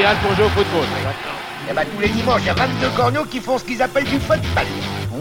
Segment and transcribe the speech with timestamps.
[0.00, 0.86] température idéale pour jouer au football.
[1.70, 4.04] Et bah tous les dimanches, il y a 22 corneaux qui font ce qu'ils appellent
[4.04, 4.66] du football.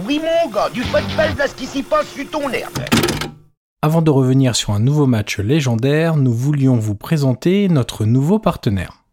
[0.06, 2.80] Oui mon gars, du football, là ce qui s'y passe sur ton herbe.
[3.82, 9.04] Avant de revenir sur un nouveau match légendaire, nous voulions vous présenter notre nouveau partenaire.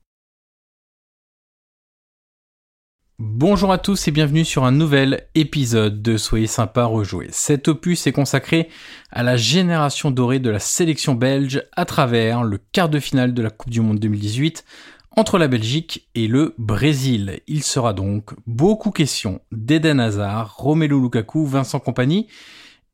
[3.18, 7.28] Bonjour à tous et bienvenue sur un nouvel épisode de Soyez sympa rejouer.
[7.30, 8.68] Cet opus est consacré
[9.10, 13.40] à la génération dorée de la sélection belge à travers le quart de finale de
[13.40, 14.66] la Coupe du Monde 2018
[15.16, 17.40] entre la Belgique et le Brésil.
[17.46, 22.28] Il sera donc beaucoup question d'Eden Hazard, Romelu Lukaku, Vincent Compagnie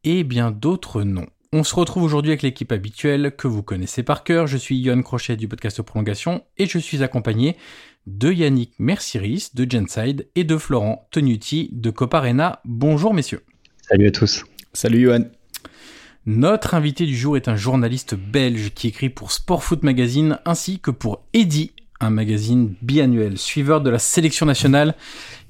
[0.05, 1.27] et bien d'autres noms.
[1.53, 4.47] On se retrouve aujourd'hui avec l'équipe habituelle que vous connaissez par cœur.
[4.47, 7.57] Je suis Yohan Crochet du podcast Prolongation et je suis accompagné
[8.07, 12.61] de Yannick Merciris de Genside et de Florent Tenuti de Coparena.
[12.65, 13.43] Bonjour messieurs.
[13.89, 14.45] Salut à tous.
[14.73, 15.25] Salut Johan.
[16.25, 20.79] Notre invité du jour est un journaliste belge qui écrit pour Sport Foot Magazine ainsi
[20.79, 21.72] que pour Eddy,
[22.03, 23.39] un magazine biannuel.
[23.39, 24.95] Suiveur de la sélection nationale,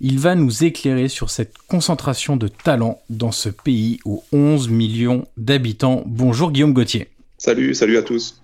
[0.00, 5.27] il va nous éclairer sur cette concentration de talents dans ce pays aux 11 millions
[5.36, 6.03] d'habitants.
[6.06, 7.09] Bonjour Guillaume Gauthier.
[7.39, 8.42] Salut, salut à tous.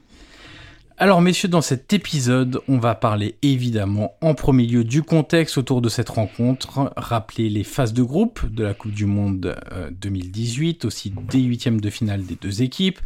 [1.00, 5.80] Alors messieurs, dans cet épisode, on va parler évidemment en premier lieu du contexte autour
[5.80, 9.54] de cette rencontre, rappeler les phases de groupe de la Coupe du Monde
[9.92, 12.98] 2018, euh, aussi des huitièmes de finale des deux équipes.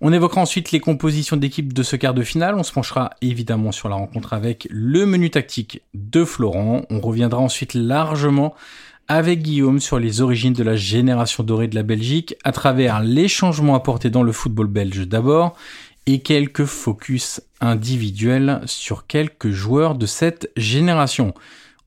[0.00, 3.72] On évoquera ensuite les compositions d'équipes de ce quart de finale, on se penchera évidemment
[3.72, 8.54] sur la rencontre avec le menu tactique de Florent, on reviendra ensuite largement
[9.08, 13.26] avec Guillaume sur les origines de la génération dorée de la Belgique à travers les
[13.26, 15.56] changements apportés dans le football belge d'abord,
[16.06, 21.34] et quelques focus individuels sur quelques joueurs de cette génération.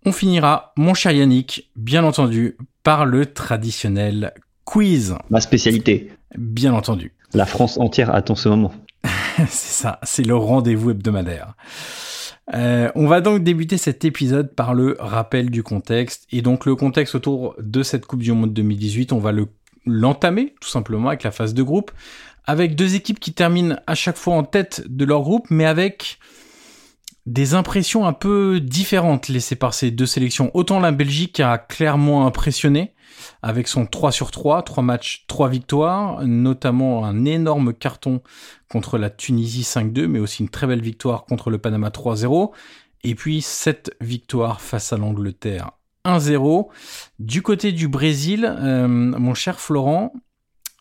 [0.05, 5.15] On finira, mon cher Yannick, bien entendu, par le traditionnel quiz.
[5.31, 6.11] Ma spécialité.
[6.37, 7.13] Bien entendu.
[7.33, 8.73] La France entière attend ce moment.
[9.37, 11.55] c'est ça, c'est le rendez-vous hebdomadaire.
[12.53, 16.27] Euh, on va donc débuter cet épisode par le rappel du contexte.
[16.31, 19.47] Et donc le contexte autour de cette Coupe du Monde 2018, on va le
[19.87, 21.91] l'entamer tout simplement avec la phase de groupe
[22.45, 26.19] avec deux équipes qui terminent à chaque fois en tête de leur groupe, mais avec
[27.25, 30.49] des impressions un peu différentes laissées par ces deux sélections.
[30.53, 32.93] Autant la Belgique a clairement impressionné
[33.41, 38.21] avec son 3 sur 3, 3 matchs, 3 victoires, notamment un énorme carton
[38.69, 42.51] contre la Tunisie 5-2, mais aussi une très belle victoire contre le Panama 3-0,
[43.03, 45.71] et puis 7 victoires face à l'Angleterre
[46.05, 46.67] 1-0.
[47.19, 50.13] Du côté du Brésil, euh, mon cher Florent,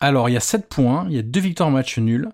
[0.00, 2.30] alors, il y a 7 points, il y a deux victoires en match nul.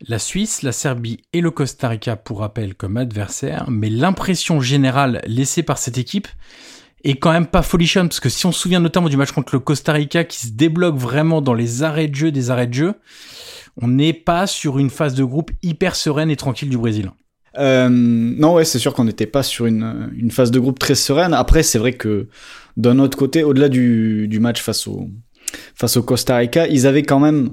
[0.00, 5.20] La Suisse, la Serbie et le Costa Rica pour rappel comme adversaires, mais l'impression générale
[5.26, 6.28] laissée par cette équipe
[7.04, 9.54] est quand même pas folichonne, parce que si on se souvient notamment du match contre
[9.54, 12.74] le Costa Rica qui se débloque vraiment dans les arrêts de jeu des arrêts de
[12.74, 12.94] jeu,
[13.80, 17.10] on n'est pas sur une phase de groupe hyper sereine et tranquille du Brésil.
[17.58, 21.32] Euh, non, ouais, c'est sûr qu'on n'était pas sur une, phase de groupe très sereine.
[21.32, 22.28] Après, c'est vrai que
[22.76, 25.08] d'un autre côté, au-delà du, du match face au,
[25.74, 27.50] face au Costa Rica, ils avaient quand même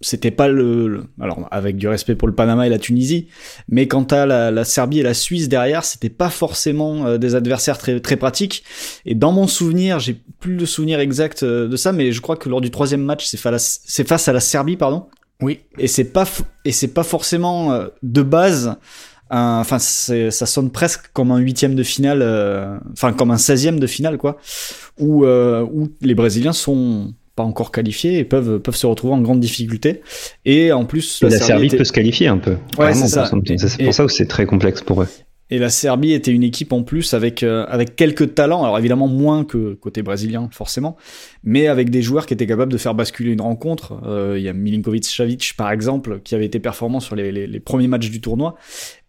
[0.00, 3.28] c'était pas le, alors avec du respect pour le Panama et la Tunisie,
[3.68, 7.34] mais quant à la, la Serbie et la Suisse derrière, c'était pas forcément euh, des
[7.34, 8.64] adversaires très très pratiques.
[9.04, 12.36] Et dans mon souvenir, j'ai plus le souvenir exact euh, de ça, mais je crois
[12.36, 15.06] que lors du troisième match, c'est face, c'est face à la Serbie, pardon.
[15.42, 15.60] Oui.
[15.78, 16.26] Et c'est pas
[16.64, 18.76] et c'est pas forcément euh, de base.
[19.32, 22.20] Enfin, ça sonne presque comme un huitième de finale,
[22.90, 24.38] enfin comme un seizième de finale, quoi,
[24.98, 30.02] où où les Brésiliens sont encore qualifiés et peuvent, peuvent se retrouver en grande difficulté.
[30.44, 32.56] Et en plus, la, Serbie, peut se qualifier un peu.
[32.78, 33.30] Ouais, c'est ça.
[33.56, 35.08] C'est pour ça que c'est très complexe pour eux.
[35.52, 39.08] Et la Serbie était une équipe en plus avec euh, avec quelques talents, alors évidemment
[39.08, 40.96] moins que côté brésilien forcément,
[41.42, 44.00] mais avec des joueurs qui étaient capables de faire basculer une rencontre.
[44.06, 47.60] Euh, il y a Milinkovic Savic par exemple qui avait été performant sur les, les,
[47.60, 48.54] premiers matchs du tournoi,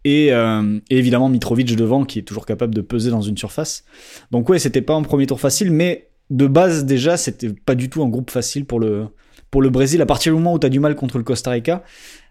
[0.03, 3.83] et, euh, et, évidemment Mitrovic devant qui est toujours capable de peser dans une surface.
[4.31, 7.89] Donc ouais, c'était pas un premier tour facile, mais de base déjà, c'était pas du
[7.89, 9.07] tout un groupe facile pour le,
[9.51, 10.01] pour le Brésil.
[10.01, 11.83] À partir du moment où tu as du mal contre le Costa Rica,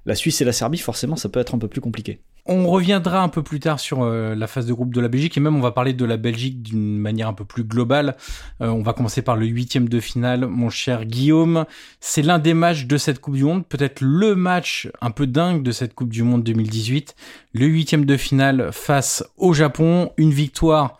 [0.06, 2.20] la Suisse et la Serbie, forcément, ça peut être un peu plus compliqué.
[2.46, 5.36] On reviendra un peu plus tard sur euh, la phase de groupe de la Belgique
[5.36, 8.16] et même on va parler de la Belgique d'une manière un peu plus globale.
[8.62, 11.66] Euh, on va commencer par le huitième de finale, mon cher Guillaume.
[12.00, 15.62] C'est l'un des matchs de cette Coupe du Monde, peut-être le match un peu dingue
[15.62, 17.14] de cette Coupe du Monde 2018.
[17.52, 20.96] Le huitième de finale face au Japon, une victoire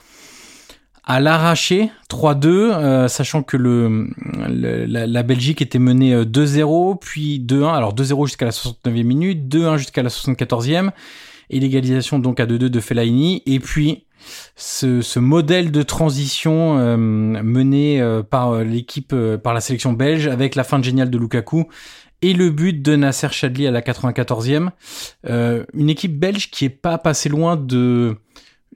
[1.05, 4.09] à l'arraché 3-2, euh, sachant que le,
[4.49, 9.79] la, Belgique était menée 2-0, euh, puis 2-1, alors 2-0 jusqu'à la 69e minute, 2-1
[9.79, 10.91] jusqu'à la 74e,
[11.49, 13.43] et l'égalisation donc à 2-2 de Fellaini.
[13.47, 14.05] Et puis
[14.57, 20.55] ce, ce modèle de transition euh, mené euh, par l'équipe, par la sélection belge avec
[20.55, 21.67] la fin de géniale de Lukaku
[22.23, 24.69] et le but de Nasser Chadli à la 94e.
[25.25, 28.19] une équipe belge qui est pas passée loin de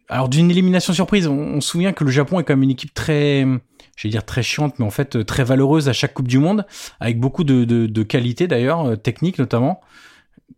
[0.09, 1.27] alors d'une élimination surprise.
[1.27, 3.47] On, se souvient que le Japon est quand même une équipe très
[3.97, 6.39] je vais dire très chiante, mais en fait euh, très valeureuse à chaque Coupe du
[6.39, 6.67] Monde,
[7.01, 9.81] avec beaucoup de, de, qualité d'ailleurs, euh, technique notamment,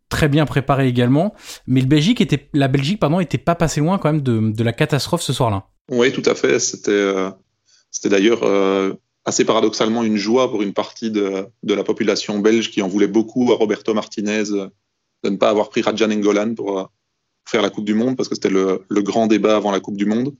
[0.08, 1.34] très bien préparé également.
[1.66, 5.66] Mais la Belgique pardon, était pas passé loin quand même de, la catastrophe ce soir-là.
[5.90, 6.58] Oui, tout à fait.
[6.58, 7.30] C'était, euh,
[8.04, 8.42] d'ailleurs
[9.24, 13.52] assez paradoxalement une joie pour une partie de, la population belge qui en voulait beaucoup
[13.52, 16.90] à Roberto Martinez de ne pas avoir pris Rajan Engolan pour
[17.46, 20.06] faire la Coupe du Monde parce que c'était le, grand débat avant la Coupe du
[20.06, 20.34] Monde.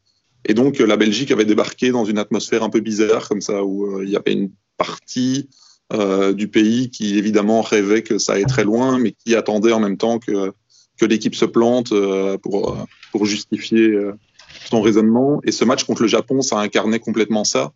[0.44, 3.86] Et donc, la Belgique avait débarqué dans une atmosphère un peu bizarre, comme ça, où
[3.86, 5.48] euh, il y avait une partie
[5.92, 9.80] euh, du pays qui, évidemment, rêvait que ça aille très loin, mais qui attendait en
[9.80, 10.52] même temps que,
[10.98, 12.76] que l'équipe se plante euh, pour,
[13.12, 13.92] pour justifier
[14.68, 15.40] son raisonnement.
[15.44, 17.72] Et ce match contre le Japon, ça incarnait complètement ça.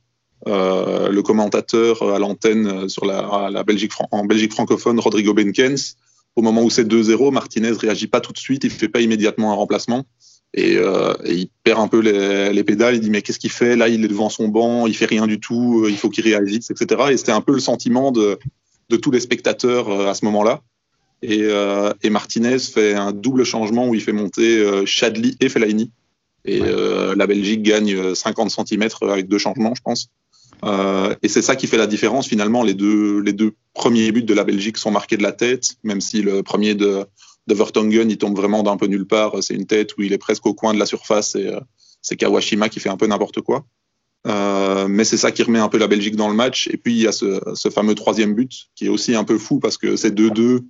[0.47, 5.97] le commentateur à l'antenne sur la Belgique, en Belgique francophone, Rodrigo Benkens,
[6.37, 9.53] au moment où c'est 2-0, Martinez réagit pas tout de suite, il fait pas immédiatement
[9.53, 10.07] un remplacement.
[10.53, 12.97] Et, euh, et, il perd un peu les, les pédales.
[12.97, 13.77] Il dit mais qu'est-ce qu'il fait?
[13.77, 15.87] Là Il est devant son banc, il fait rien du tout.
[15.89, 17.03] Il faut qu'il réagisse, etc.
[17.11, 18.39] Et c'était un peu le sentiment de,
[18.89, 20.63] de tous les spectateurs euh, à ce moment-là.
[21.23, 25.91] Et, euh, et, Martinez fait un double changement où il fait monter Chadli et Fellaini.
[26.47, 27.15] Et ouais.
[27.15, 30.09] la Belgique gagne 50 cm avec deux changements, je pense.
[30.65, 32.63] Et c'est ça qui fait la différence finalement.
[32.63, 36.01] Les deux, les deux premiers buts de la Belgique sont marqués de la tête, même
[36.01, 37.07] si le premier de
[37.51, 39.43] de Vertonghen, il tombe vraiment d'un peu nulle part.
[39.43, 41.61] C'est une tête où il est presque au coin de la surface et euh,
[42.01, 43.65] c'est Kawashima qui fait un peu n'importe quoi.
[44.27, 46.69] Euh, mais c'est ça qui remet un peu la Belgique dans le match.
[46.69, 49.39] Et puis il y a ce, ce fameux troisième but qui est aussi un peu
[49.39, 50.61] fou parce que c'est 2-2.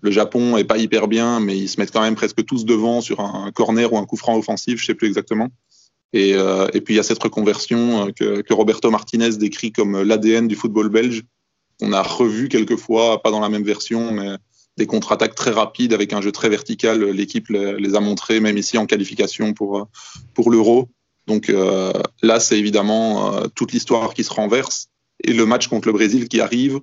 [0.00, 3.00] Le Japon est pas hyper bien, mais ils se mettent quand même presque tous devant
[3.00, 5.48] sur un corner ou un coup franc offensif, je sais plus exactement.
[6.12, 9.72] Et, euh, et puis il y a cette reconversion euh, que, que Roberto Martinez décrit
[9.72, 11.22] comme l'ADN du football belge.
[11.80, 14.36] On a revu quelques fois, pas dans la même version, mais
[14.76, 17.02] des contre-attaques très rapides avec un jeu très vertical.
[17.04, 19.88] L'équipe les a montrés, même ici en qualification pour,
[20.34, 20.88] pour l'Euro.
[21.28, 24.88] Donc euh, là, c'est évidemment euh, toute l'histoire qui se renverse
[25.22, 26.80] et le match contre le Brésil qui arrive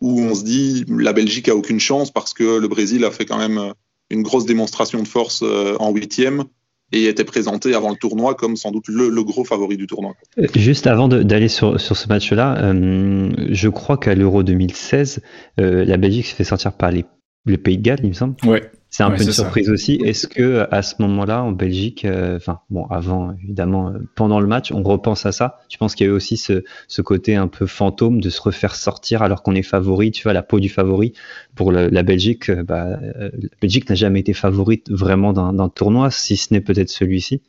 [0.00, 3.26] où on se dit la Belgique a aucune chance parce que le Brésil a fait
[3.26, 3.72] quand même
[4.08, 6.44] une grosse démonstration de force euh, en huitième
[6.92, 10.14] et était présenté avant le tournoi comme sans doute le, le gros favori du tournoi.
[10.54, 15.20] Juste avant d'aller sur, sur ce match-là, euh, je crois qu'à l'Euro 2016,
[15.60, 17.04] euh, la Belgique se fait sortir par les
[17.46, 18.34] le Pays de Galles, il me semble.
[18.44, 18.68] Ouais.
[18.96, 19.72] C'est un ouais, peu une surprise ça.
[19.72, 19.96] aussi.
[20.02, 24.46] Est-ce que à ce moment-là, en Belgique, euh, enfin bon, avant évidemment, euh, pendant le
[24.46, 25.60] match, on repense à ça?
[25.68, 28.40] Tu penses qu'il y a eu aussi ce, ce, côté un peu fantôme de se
[28.40, 31.12] refaire sortir alors qu'on est favori, tu vois, la peau du favori?
[31.54, 32.48] Pour le, la Belgique.
[32.48, 33.28] Euh, bah, la
[33.60, 37.42] Belgique n'a jamais été favorite vraiment d'un tournoi, si ce n'est peut-être celui-ci.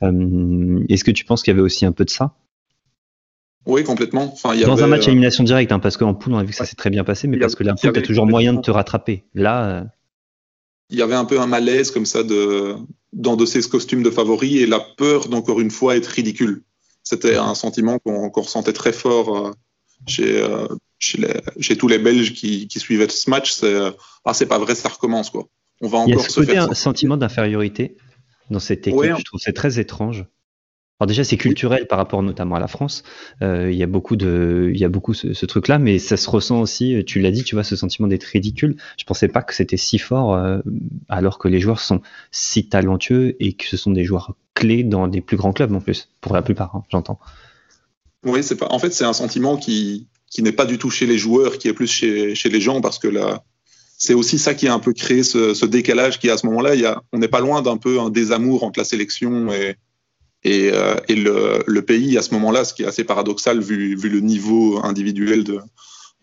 [0.00, 2.34] Est-ce que tu penses qu'il y avait aussi un peu de ça?
[3.66, 4.30] Oui, complètement.
[4.32, 6.38] Enfin, il y Dans avait, un match à élimination directe, hein, parce qu'en poule, on
[6.38, 8.02] a vu que ça s'est très bien passé, mais parce que la poule, tu as
[8.02, 9.24] toujours moyen de te rattraper.
[9.34, 9.86] Là.
[10.90, 10.94] Euh...
[10.94, 12.76] Il y avait un peu un malaise comme ça de
[13.12, 16.64] d'endosser ce costume de favori et la peur d'encore une fois être ridicule.
[17.04, 19.52] C'était un sentiment qu'on qu ressentait très fort euh,
[20.06, 20.66] chez, euh,
[20.98, 23.52] chez, les, chez, tous les Belges qui, qui suivaient ce match.
[23.52, 23.92] C'est
[24.24, 25.46] ah, c'est pas vrai, ça recommence quoi.
[25.80, 27.96] On va encore il y a ce se côté, un sentiment d'infériorité
[28.50, 29.16] dans cette équipe.
[29.18, 30.26] Je trouve c'est très étrange.
[31.00, 33.02] Alors déjà c'est culturel par rapport notamment à la France.
[33.42, 36.16] Euh, il y a beaucoup de, il y a beaucoup ce, ce truc-là, mais ça
[36.16, 37.04] se ressent aussi.
[37.04, 38.76] Tu l'as dit, tu vois, ce sentiment d'être ridicule.
[38.96, 40.60] Je pensais pas que c'était si fort, euh,
[41.08, 45.06] alors que les joueurs sont si talentueux et que ce sont des joueurs clés dans
[45.06, 47.18] les plus grands clubs en plus, pour la plupart, hein, j'entends.
[48.24, 48.68] Oui, c'est pas.
[48.70, 51.68] En fait, c'est un sentiment qui qui n'est pas du tout chez les joueurs, qui
[51.68, 53.42] est plus chez chez les gens, parce que là,
[53.98, 56.74] c'est aussi ça qui a un peu créé ce, ce décalage qui à ce moment-là,
[56.76, 59.76] il y a, on n'est pas loin d'un peu un désamour entre la sélection et
[60.44, 60.96] et, euh,
[61.66, 65.60] le, pays à ce moment-là, ce qui est assez paradoxal vu, le niveau individuel de,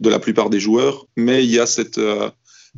[0.09, 1.05] la plupart des joueurs.
[1.17, 2.29] Mais il y a cette, euh,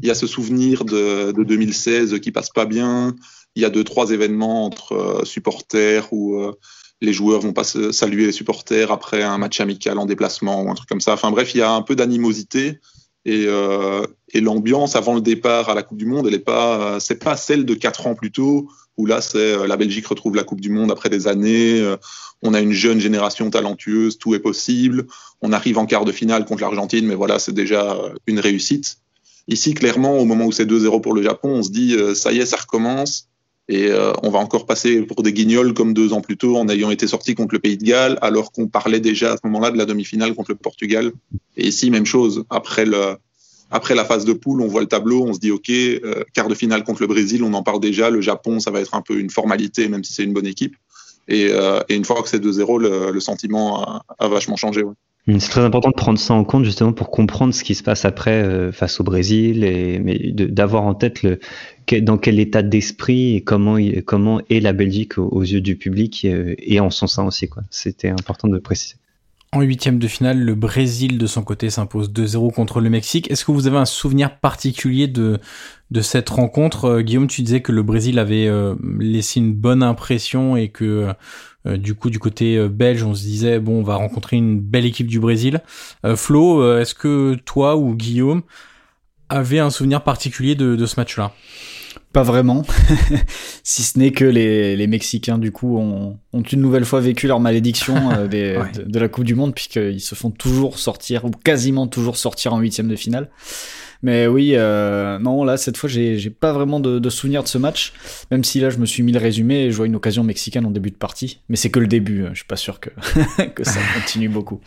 [0.01, 3.15] il y a ce souvenir de, de, 2016 qui passe pas bien.
[3.55, 6.41] Il y a deux trois événements entre euh, supporters où
[7.01, 10.75] les joueurs vont pas saluer les supporters après un match amical en déplacement ou un
[10.75, 11.13] truc comme ça.
[11.13, 12.79] Enfin bref, il y a un peu d'animosité
[13.25, 13.47] et,
[14.35, 17.65] l'ambiance avant le départ à la Coupe du Monde, elle est pas, c'est pas celle
[17.65, 20.69] de quatre ans plus tôt où là, c'est euh, la Belgique retrouve la Coupe du
[20.69, 21.79] Monde après des années.
[21.79, 21.97] Euh,
[22.41, 25.07] on a une jeune génération talentueuse, tout est possible.
[25.41, 28.97] On arrive en quart de finale contre l'Argentine, mais voilà, c'est déjà euh, une réussite.
[29.47, 32.39] Ici, clairement, au moment où c'est 2-0 pour le Japon, on se dit, ça y
[32.39, 33.27] est, ça recommence.
[33.67, 33.89] Et
[34.21, 37.07] on va encore passer pour des guignols comme deux ans plus tôt en ayant été
[37.07, 39.85] sorti contre le Pays de Galles, alors qu'on parlait déjà à ce moment-là de la
[39.85, 41.11] demi-finale contre le Portugal.
[41.57, 42.45] Et ici, même chose.
[42.49, 43.17] Après le,
[43.73, 46.47] après la phase de poule, on voit le tableau, on se dit OK, euh, quart
[46.47, 48.11] de finale contre le Brésil, on en parle déjà.
[48.11, 50.75] Le Japon, ça va être un peu une formalité, même si c'est une bonne équipe.
[51.27, 54.83] Et, euh, une fois que c'est 2-0, le, sentiment a, vachement changé.
[55.25, 57.81] Mm, c'est très important de prendre ça en compte justement pour comprendre ce qui se
[57.81, 61.25] passe après euh, face au Brésil et mais d'avoir en tête
[62.01, 66.91] dans quel état d'esprit et comment est la Belgique aux, yeux du public et, en
[66.91, 67.49] son sein aussi.
[67.71, 68.97] C'était important de préciser.
[69.53, 73.29] En huitième de finale, le Brésil de son côté s'impose 2-0 contre le Mexique.
[73.29, 75.39] Est-ce que vous avez un souvenir particulier de,
[76.01, 76.85] cette rencontre?
[76.85, 81.13] Euh, Guillaume, tu disais que le Brésil avait euh, laissé une bonne impression et que
[81.67, 84.87] euh, du coup du côté belge, on se disait bon, on va rencontrer une belle
[84.87, 85.61] équipe du Brésil.
[86.15, 88.41] Flo, est-ce que toi ou Guillaume
[89.29, 91.31] avez un souvenir particulier de, de ce match-là?
[92.13, 92.61] Pas vraiment,
[93.63, 97.25] si ce n'est que les, les, Mexicains du coup ont, ont, une nouvelle fois vécu
[97.25, 101.31] leur malédiction euh, des, de, la Coupe du Monde puisqu'ils se font toujours sortir ou
[101.31, 103.29] quasiment toujours sortir en huitième de finale.
[104.03, 107.57] Mais oui, euh, non là cette fois j'ai pas vraiment de, de souvenir de ce
[107.57, 107.93] match,
[108.29, 110.67] même si là je me suis mis le résumé et je vois une occasion mexicaine
[110.67, 111.39] en début de partie.
[111.49, 112.29] Mais c'est que le début, hein.
[112.33, 112.89] je suis pas sûr que
[113.55, 114.59] que ça continue beaucoup.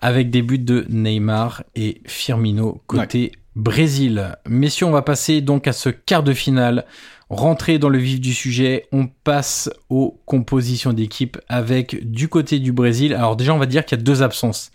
[0.00, 4.36] Avec des buts de Neymar et Firmino côté Brésil.
[4.48, 6.86] Messieurs, on va passer donc à ce quart de finale.
[7.28, 12.72] Rentrer dans le vif du sujet, on passe aux compositions d'équipe avec du côté du
[12.72, 13.12] Brésil.
[13.14, 14.70] Alors déjà, on va dire qu'il y a deux absences,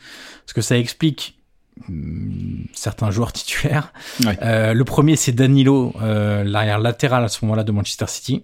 [0.46, 1.40] parce que ça explique
[1.88, 3.94] hmm, certains joueurs titulaires.
[4.44, 8.44] Euh, le premier, c'est Danilo, euh, l'arrière latéral à ce moment-là de Manchester City.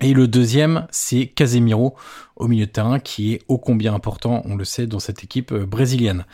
[0.00, 1.94] Et le deuxième, c'est Casemiro
[2.36, 5.52] au milieu de terrain, qui est ô combien important, on le sait, dans cette équipe
[5.52, 6.24] euh, brésilienne.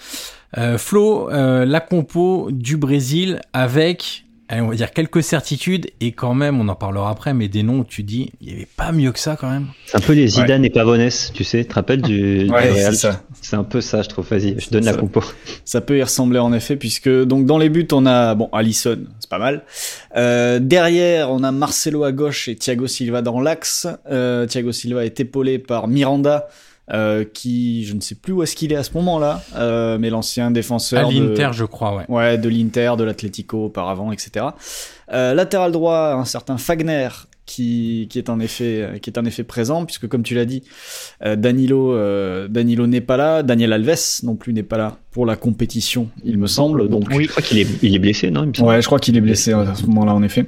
[0.59, 6.35] Euh, Flo, euh, la compo du Brésil avec on va dire quelques certitudes et quand
[6.35, 8.93] même, on en parlera après, mais des noms où tu dis, il n'y avait pas
[8.93, 9.69] mieux que ça quand même.
[9.87, 12.95] C'est un peu les Zidane et Pavones, tu sais, tu te rappelles du, Real
[13.41, 14.29] C'est un peu ça, je trouve.
[14.29, 15.23] Vas-y, je donne la compo.
[15.65, 19.05] Ça peut y ressembler en effet, puisque donc dans les buts, on a bon Alisson,
[19.21, 19.65] c'est pas mal.
[20.17, 23.87] Euh, derrière, on a Marcelo à gauche et Thiago Silva dans l'axe.
[24.11, 26.49] Euh, Thiago Silva est épaulé par Miranda.
[26.93, 30.11] Euh, qui je ne sais plus où est-ce qu'il est à ce moment-là, euh, mais
[30.11, 32.05] l'ancien défenseur à l'Inter, je crois, ouais.
[32.09, 34.49] Ouais, de l'Inter, de l'Atlético auparavant, etc.
[35.11, 37.09] Euh, latéral droit, un certain Fagner
[37.47, 40.63] qui, qui est en effet qui est en effet présent puisque comme tu l'as dit,
[41.25, 45.27] euh, Danilo euh, Danilo n'est pas là, Daniel Alves non plus n'est pas là pour
[45.27, 46.89] la compétition, il me semble.
[46.89, 49.21] Donc oui, je crois qu'il est il est blessé, non Ouais, je crois qu'il est
[49.21, 50.47] blessé à ce moment-là en effet.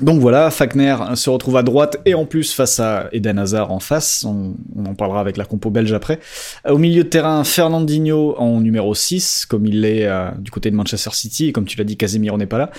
[0.00, 3.78] Donc voilà, Fagner se retrouve à droite et en plus face à Eden Hazard en
[3.78, 4.24] face.
[4.24, 4.54] On,
[4.86, 6.18] en parlera avec la compo belge après.
[6.68, 10.76] Au milieu de terrain, Fernandinho en numéro 6, comme il l'est euh, du côté de
[10.76, 11.48] Manchester City.
[11.48, 12.70] Et comme tu l'as dit, Casemiro n'est pas là.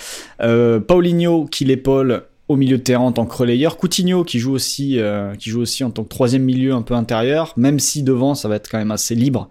[0.41, 3.77] Euh, Paulinho qui l'épaule au milieu de terrain en tant que relayeur.
[3.77, 6.95] Coutinho qui joue aussi, euh, qui joue aussi en tant que troisième milieu un peu
[6.95, 9.49] intérieur, même si devant ça va être quand même assez libre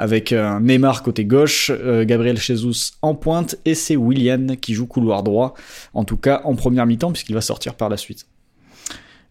[0.00, 4.72] avec un euh, Neymar côté gauche, euh, Gabriel Jesus en pointe, et c'est William qui
[4.72, 5.52] joue couloir droit,
[5.92, 8.26] en tout cas en première mi-temps, puisqu'il va sortir par la suite.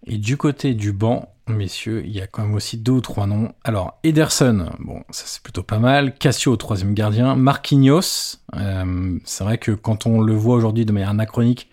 [0.06, 3.26] Et du côté du banc, messieurs, il y a quand même aussi deux ou trois
[3.26, 3.52] noms.
[3.64, 6.16] Alors, Ederson, bon, ça c'est plutôt pas mal.
[6.16, 7.36] Cassio, troisième gardien.
[7.36, 11.68] Marquinhos, euh, c'est vrai que quand on le voit aujourd'hui de manière anachronique,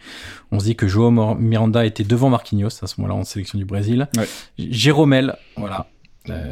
[0.52, 3.66] on se dit que Joao Miranda était devant Marquinhos à ce moment-là en sélection du
[3.66, 4.08] Brésil.
[4.16, 4.26] Ouais.
[4.58, 5.86] Jéromel, voilà.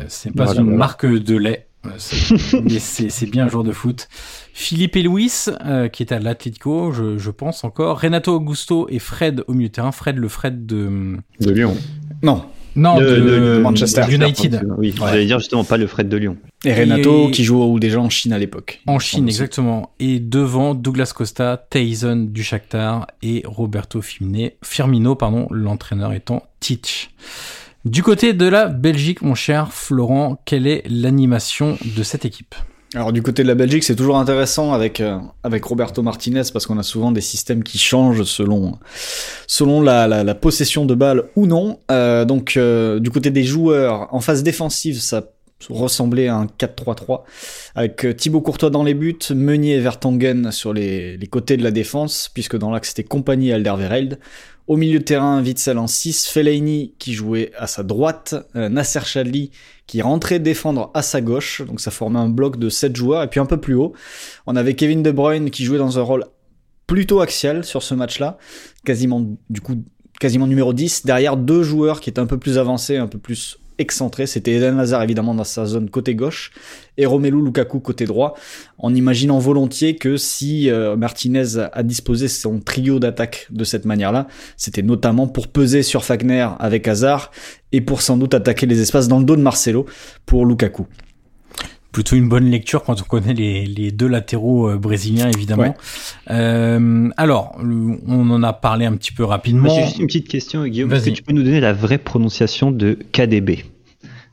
[0.09, 1.69] c'est pas une marque de lait.
[2.65, 4.09] Mais c'est bien un joueur de foot.
[4.53, 8.01] Philippe et Luis, euh, qui est à l'Atletico, je, je, pense encore.
[8.01, 9.93] Renato Augusto et Fred au milieu de terrain.
[9.93, 11.17] Fred, le Fred de...
[11.41, 11.77] De Lyon.
[12.23, 12.45] Non.
[12.77, 14.67] Non, de, Manchester United.
[14.79, 16.37] Oui, j'allais dire justement pas le Fred de Lyon.
[16.65, 18.81] Et Renato qui joue déjà en Chine à l'époque.
[18.87, 19.93] En Chine, exactement.
[20.01, 27.11] Et devant Douglas Costa, Tyson du Shakhtar et Roberto Firmino, pardon, l'entraîneur étant Titch.
[27.85, 32.55] Du côté de la Belgique, mon cher Florent, quelle est l'animation de cette équipe?
[32.95, 36.65] Alors du côté de la Belgique, c'est toujours intéressant avec euh, avec Roberto Martinez parce
[36.65, 38.79] qu'on a souvent des systèmes qui changent selon
[39.47, 41.81] selon la, possession de balle ou non.
[41.91, 45.23] Euh, donc euh, du côté des joueurs, en phase défensive, ça
[45.71, 47.23] ressemblait à un 4-3-3
[47.75, 51.71] avec Thibaut Courtois dans les buts, Meunier et Vertonghen sur les, les côtés de la
[51.71, 54.19] défense puisque dans l'axe c'était Compagnie et Alderweireld.
[54.67, 59.01] Au milieu de terrain, Witzel en 6, Fellaini qui jouait à sa droite, euh, Nasser
[59.05, 59.51] Chadli
[59.87, 63.29] qui rentrait défendre à sa gauche, donc ça formait un bloc de 7 joueurs, et
[63.29, 63.93] puis un peu plus haut,
[64.47, 66.25] on avait Kevin De Bruyne qui jouait dans un rôle
[66.87, 68.39] plutôt axial sur ce match-là,
[68.87, 69.85] quasiment du coup
[70.19, 73.59] quasiment numéro 10, derrière deux joueurs qui étaient un peu plus avancés, un peu plus
[73.79, 74.27] excentré.
[74.27, 76.53] C'était Eden Hazard évidemment dans sa zone côté gauche
[76.97, 78.35] et Romelu Lukaku côté droit.
[78.79, 84.27] En imaginant volontiers que si euh, Martinez a disposé son trio d'attaque de cette manière-là,
[84.57, 87.31] c'était notamment pour peser sur Fagner avec Hazard
[87.73, 89.87] et pour sans doute attaquer les espaces dans le dos de Marcelo
[90.27, 90.87] pour Lukaku.
[91.95, 95.77] Plutôt une bonne lecture quand on connaît les, les deux latéraux euh, brésiliens évidemment.
[96.29, 99.73] Euh, alors, on en a parlé un petit peu rapidement.
[99.75, 100.93] J'ai juste une petite question, Guillaume.
[100.93, 103.65] Est-ce que tu peux nous donner la vraie prononciation de KDB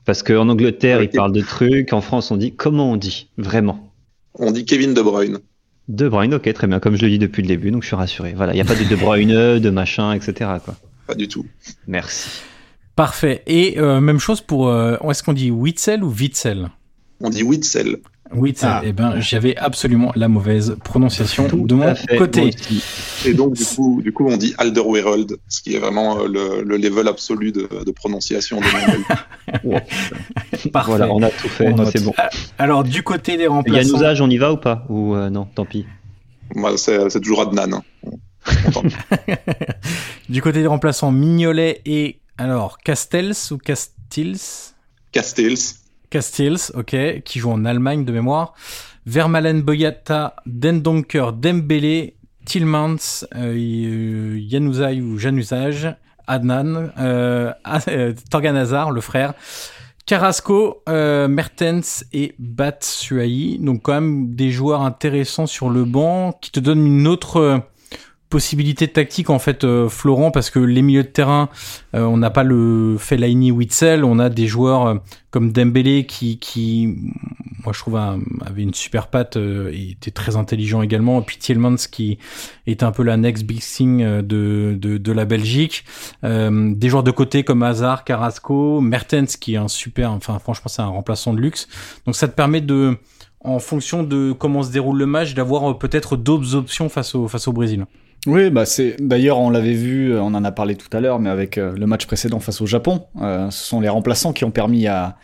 [0.06, 3.94] Parce qu'en Angleterre, ils parlent de trucs, en France, on dit comment on dit vraiment?
[4.34, 5.38] On dit Kevin De Bruyne.
[5.88, 7.96] De Bruyne, ok, très bien, comme je le dis depuis le début, donc je suis
[7.96, 8.34] rassuré.
[8.36, 10.50] Voilà, il n'y a pas de De Bruyne, de machin, etc.
[10.66, 10.76] Quoi.
[11.06, 11.46] Pas du tout.
[11.88, 12.42] Merci.
[12.96, 13.44] Parfait.
[13.46, 14.70] Et euh, même chose pour.
[14.70, 16.70] Euh, est-ce qu'on dit Witzel ou Witzel?
[17.24, 17.98] On dit Witzel.
[18.34, 18.70] Witzel.
[18.70, 18.82] Ah.
[18.86, 22.52] Eh ben, j'avais absolument la mauvaise prononciation de mon côté.
[23.26, 26.78] Et donc, du coup, du coup, on dit Alderweireld, ce qui est vraiment euh, le,
[26.78, 29.80] level absolu de, prononciation de mon
[30.72, 30.90] Parfait.
[30.92, 31.74] Voilà, on a tout fait.
[31.92, 32.14] C'est bon.
[32.58, 33.82] Alors, du côté des remplaçants.
[33.82, 35.86] Il y a usage, on y va ou pas Ou non, tant pis.
[36.56, 37.74] Moi, c'est toujours Adnan.
[37.74, 37.82] Hein.
[40.30, 44.74] du côté des remplaçants, Mignolet et alors, Castells ou Castils
[45.12, 45.81] Castells.
[46.12, 48.54] Castells, ok, qui joue en Allemagne de mémoire.
[49.08, 54.38] Vermalen Boyata, Dendonker, Dembélé, Tillmans, euh,
[55.02, 55.96] ou Januzaj,
[56.28, 57.52] Adnan, euh,
[57.88, 59.34] euh, Torgan Hazard, le frère,
[60.06, 63.60] Carrasco, euh, Mertens et Batshuayi.
[63.60, 67.62] Donc quand même des joueurs intéressants sur le banc qui te donnent une autre
[68.32, 71.50] possibilité tactique en fait euh, Florent parce que les milieux de terrain
[71.94, 74.96] euh, on n'a pas le Fellaini Witzel on a des joueurs euh,
[75.30, 76.96] comme Dembélé qui qui
[77.64, 81.22] moi je trouve avait une super patte et était très intelligent également.
[81.22, 82.18] Puis Tielemans qui
[82.66, 85.86] est un peu la next big thing de, de, de la Belgique.
[86.24, 90.82] Des joueurs de côté comme Hazard Carrasco Mertens qui est un super enfin franchement c'est
[90.82, 91.68] un remplaçant de luxe.
[92.08, 92.98] Donc ça te permet de
[93.42, 97.48] en fonction de comment se déroule le match d'avoir peut-être d'autres options face au face
[97.48, 97.86] au Brésil
[98.28, 101.20] oui, bah c'est d'ailleurs on l'avait vu, euh, on en a parlé tout à l'heure,
[101.20, 104.46] mais avec euh, le match précédent face au Japon, euh, ce sont les remplaçants qui
[104.46, 105.18] ont permis à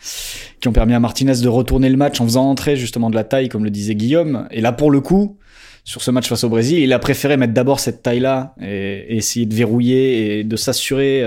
[0.60, 3.22] qui ont permis à Martinez de retourner le match en faisant entrer justement de la
[3.22, 4.48] taille, comme le disait Guillaume.
[4.50, 5.38] Et là pour le coup,
[5.84, 9.46] sur ce match face au Brésil, il a préféré mettre d'abord cette taille-là et, essayer
[9.46, 11.24] de verrouiller et de s'assurer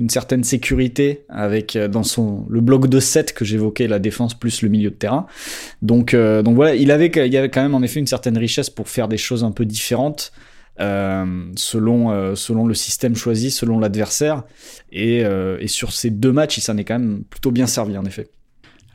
[0.00, 4.62] une certaine sécurité avec dans son le bloc de 7 que j'évoquais, la défense plus
[4.62, 5.26] le milieu de terrain.
[5.82, 8.70] Donc donc voilà, il avait il y avait quand même en effet une certaine richesse
[8.70, 10.32] pour faire des choses un peu différentes.
[10.80, 14.42] Euh, selon, euh, selon le système choisi, selon l'adversaire.
[14.90, 17.98] Et, euh, et, sur ces deux matchs, il s'en est quand même plutôt bien servi,
[17.98, 18.30] en effet.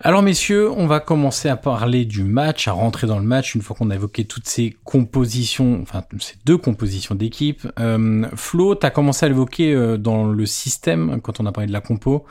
[0.02, 3.62] Alors messieurs, on va commencer à parler du match, à rentrer dans le match une
[3.62, 7.68] fois qu'on a évoqué toutes ces compositions, enfin ces deux compositions d'équipe.
[7.80, 11.74] Euh, Flo, tu as commencé à l'évoquer dans le système quand on a parlé de
[11.74, 12.26] la compo.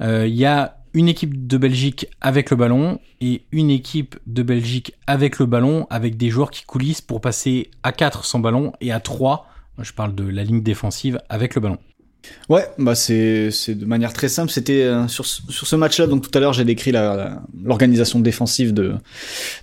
[0.00, 4.94] Il y a une équipe de Belgique avec le ballon et une équipe de Belgique
[5.06, 8.92] avec le ballon avec des joueurs qui coulissent pour passer à 4 sans ballon et
[8.92, 9.46] à 3,
[9.80, 11.78] je parle de la ligne défensive avec le ballon.
[12.48, 14.50] Ouais, bah c'est de manière très simple.
[14.50, 16.06] C'était euh, sur, sur ce match-là.
[16.06, 18.94] Donc tout à l'heure, j'ai décrit l'organisation défensive de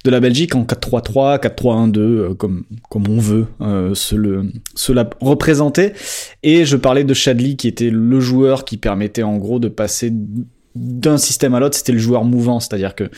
[0.04, 5.94] de la Belgique en 4-3-3, 4-3-1-2, euh, comme comme on veut euh, se la représenter.
[6.44, 10.12] Et je parlais de Shadley qui était le joueur qui permettait en gros de passer
[10.75, 13.10] d'un système à l'autre, c'était le joueur mouvant, c'est-à-dire que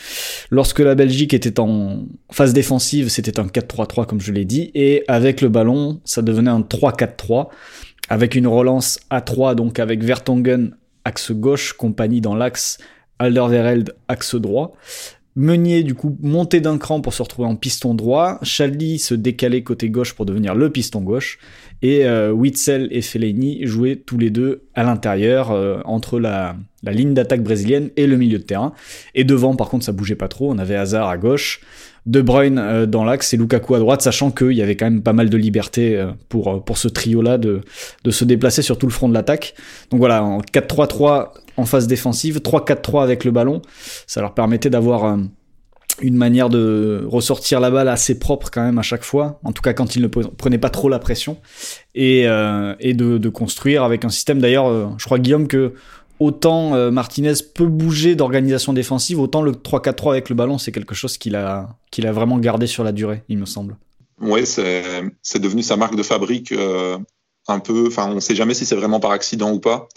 [0.50, 5.04] lorsque la Belgique était en phase défensive, c'était un 4-3-3 comme je l'ai dit, et
[5.08, 7.48] avec le ballon, ça devenait un 3-4-3,
[8.08, 12.78] avec une relance à 3, donc avec Vertonghen axe gauche, compagnie dans l'axe,
[13.18, 14.72] Alderweireld axe droit,
[15.36, 18.38] Meunier, du coup, montait d'un cran pour se retrouver en piston droit.
[18.42, 21.38] Chaldi se décalait côté gauche pour devenir le piston gauche.
[21.82, 26.54] Et euh, Witzel et Fellaini jouaient tous les deux à l'intérieur, euh, entre la,
[26.86, 28.74] ligne d'attaque brésilienne et le milieu de terrain.
[29.16, 30.52] Et devant, par contre, ça bougeait pas trop.
[30.52, 31.62] On avait Hazard à gauche,
[32.06, 35.02] De Bruyne euh, dans l'axe et Lukaku à droite, sachant qu'il y avait quand même
[35.02, 37.62] pas mal de liberté pour, pour ce trio-là de,
[38.04, 39.54] de se déplacer sur tout le front de l'attaque.
[39.90, 43.62] Donc voilà, en 4-3-3 en phase défensive, 3-4-3 avec le ballon.
[44.06, 45.16] Ça leur permettait d'avoir euh,
[46.00, 49.62] une manière de ressortir la balle assez propre quand même à chaque fois, en tout
[49.62, 51.38] cas quand ils ne prenaient pas trop la pression,
[51.94, 55.74] et, euh, de, construire avec un système d'ailleurs, euh, je crois Guillaume que
[56.20, 61.18] autant Martinez peut bouger d'organisation défensive, autant le 3-4-3 avec le ballon, c'est quelque chose
[61.18, 63.76] qu'il a, qu'il a vraiment gardé sur la durée, il me semble.
[64.20, 66.54] Oui, c'est devenu sa marque de fabrique
[67.48, 69.88] un peu, enfin on ne sait jamais si c'est vraiment par accident ou pas,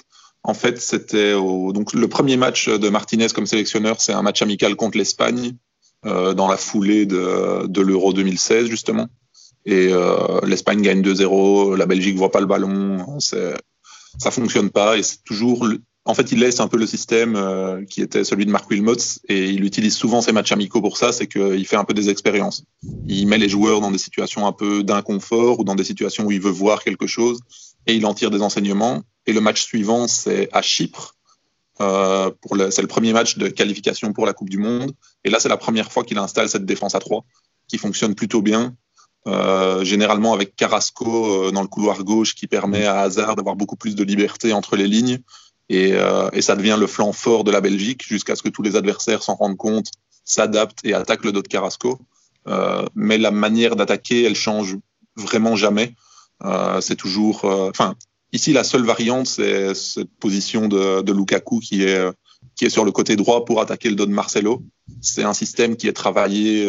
[0.47, 4.77] en fait, c'était donc le premier match de Martinez comme sélectionneur, c'est un match amical
[4.77, 5.51] contre l'Espagne
[6.05, 9.07] euh, dans la foulée de, l'Euro 2016 justement.
[9.65, 15.03] Et euh, l'Espagne gagne 2-0, la Belgique voit pas le ballon, ça fonctionne pas et
[15.03, 15.67] c'est toujours
[16.05, 19.19] en fait, il laisse un peu le système euh, qui était celui de Marc Wilmots
[19.27, 22.09] et il utilise souvent ses matchs amicaux pour ça, c'est qu'il fait un peu des
[22.09, 22.63] expériences.
[23.09, 26.31] Il met les joueurs dans des situations un peu d'inconfort ou dans des situations où
[26.31, 27.41] il veut voir quelque chose
[27.87, 29.01] et il en tire des enseignements.
[29.25, 31.15] Et le match suivant, c'est à Chypre.
[31.79, 32.31] Euh,
[32.71, 34.93] c'est le premier match de qualification pour la Coupe du Monde.
[35.23, 37.23] Et là, c'est la première fois qu'il installe cette défense à 3
[37.67, 38.75] qui fonctionne plutôt bien.
[39.27, 43.75] Euh, généralement avec Carrasco euh, dans le couloir gauche qui permet à Hazard d'avoir beaucoup
[43.75, 45.19] plus de liberté entre les lignes.
[45.69, 45.93] Et,
[46.39, 49.35] ça devient le flanc fort de la Belgique jusqu'à ce que tous les adversaires s'en
[49.35, 49.91] rendent compte,
[50.23, 51.99] s'adaptent et attaquent le dos de Carrasco.
[52.95, 54.77] Mais la manière d'attaquer, elle change
[55.17, 55.93] vraiment jamais.
[56.43, 57.95] Euh, c'est toujours, enfin,
[58.31, 62.11] ici la seule variante, c'est cette position de, de, Lukaku qui est
[62.55, 64.63] qui est sur le côté droit pour attaquer le dos de Marcelo.
[65.01, 66.67] C'est un système qui est travaillé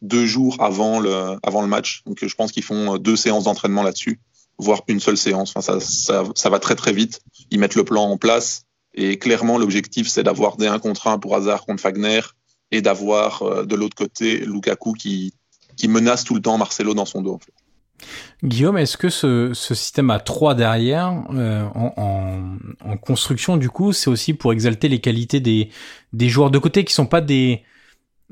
[0.00, 2.02] deux jours avant le, avant le match.
[2.06, 4.20] Donc je pense qu'ils font deux séances d'entraînement là-dessus,
[4.58, 5.52] voire une seule séance.
[5.54, 7.20] Enfin, ça, ça, ça, va très très vite.
[7.50, 11.18] Ils mettent le plan en place et clairement l'objectif c'est d'avoir des 1 contre 1
[11.18, 12.20] pour Hazard contre Fagner
[12.70, 15.32] et d'avoir euh, de l'autre côté Lukaku qui,
[15.76, 17.38] qui menace tout le temps Marcelo dans son dos.
[18.44, 23.68] Guillaume, est-ce que ce, ce, système à 3 derrière, euh, en, en, en, construction, du
[23.70, 25.70] coup, c'est aussi pour exalter les qualités des,
[26.12, 27.62] des joueurs de côté qui sont pas des,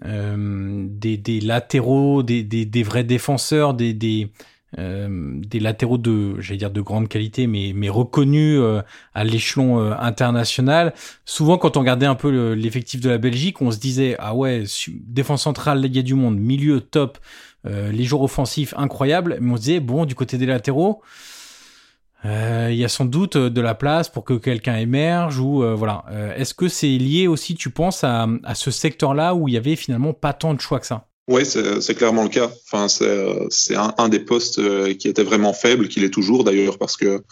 [0.04, 4.30] euh, des, des, latéraux, des, des, des, vrais défenseurs, des, des,
[4.78, 8.82] euh, des latéraux de, j'allais dire de grande qualité, mais, mais reconnus euh,
[9.14, 10.94] à l'échelon euh, international.
[11.24, 14.64] Souvent, quand on regardait un peu l'effectif de la Belgique, on se disait ah ouais,
[14.88, 17.18] défense centrale, Ligue du Monde, milieu top,
[17.64, 19.38] les joueurs offensifs incroyables.
[19.40, 21.02] Mais on se disait bon, du côté des latéraux,
[22.24, 25.62] euh, il y a sans doute euh, de la place pour que quelqu'un émerge ou
[25.62, 26.04] euh, voilà.
[26.36, 30.12] Est-ce que c'est lié aussi, tu penses, à, ce secteur-là où il y avait finalement
[30.12, 31.06] pas tant de choix que ça?
[31.28, 32.50] Oui, c'est clairement le cas.
[32.70, 34.60] Enfin, c'est un, un, des postes
[34.98, 37.22] qui était vraiment faible, qu'il est toujours d'ailleurs, parce que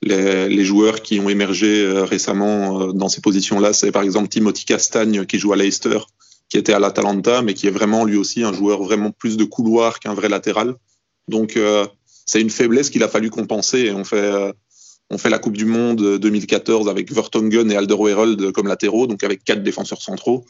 [0.00, 5.26] les, les, joueurs qui ont émergé récemment dans ces positions-là, c'est par exemple Timothy Castagne
[5.26, 5.98] qui joue à Leicester,
[6.48, 9.44] qui était à l'Atalanta, mais qui est vraiment lui aussi un joueur vraiment plus de
[9.44, 10.74] couloir qu'un vrai latéral.
[11.28, 11.58] Donc
[12.28, 13.86] c'est une faiblesse qu'il a fallu compenser.
[13.86, 14.52] Et on fait, euh,
[15.10, 19.42] on fait la Coupe du Monde 2014 avec Vertonghen et Alderweireld comme latéraux, donc avec
[19.42, 20.44] quatre défenseurs centraux.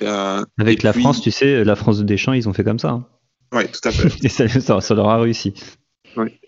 [0.00, 2.90] Euh, avec la France, tu sais, la France de Deschamps, ils ont fait comme ça.
[2.90, 3.06] Hein.
[3.52, 4.08] Oui, tout à fait.
[4.24, 5.52] et ça, ça, leur a réussi.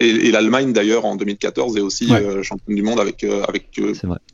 [0.00, 3.78] Et, l'Allemagne, d'ailleurs, en 2014, est aussi euh, championne du monde avec, avec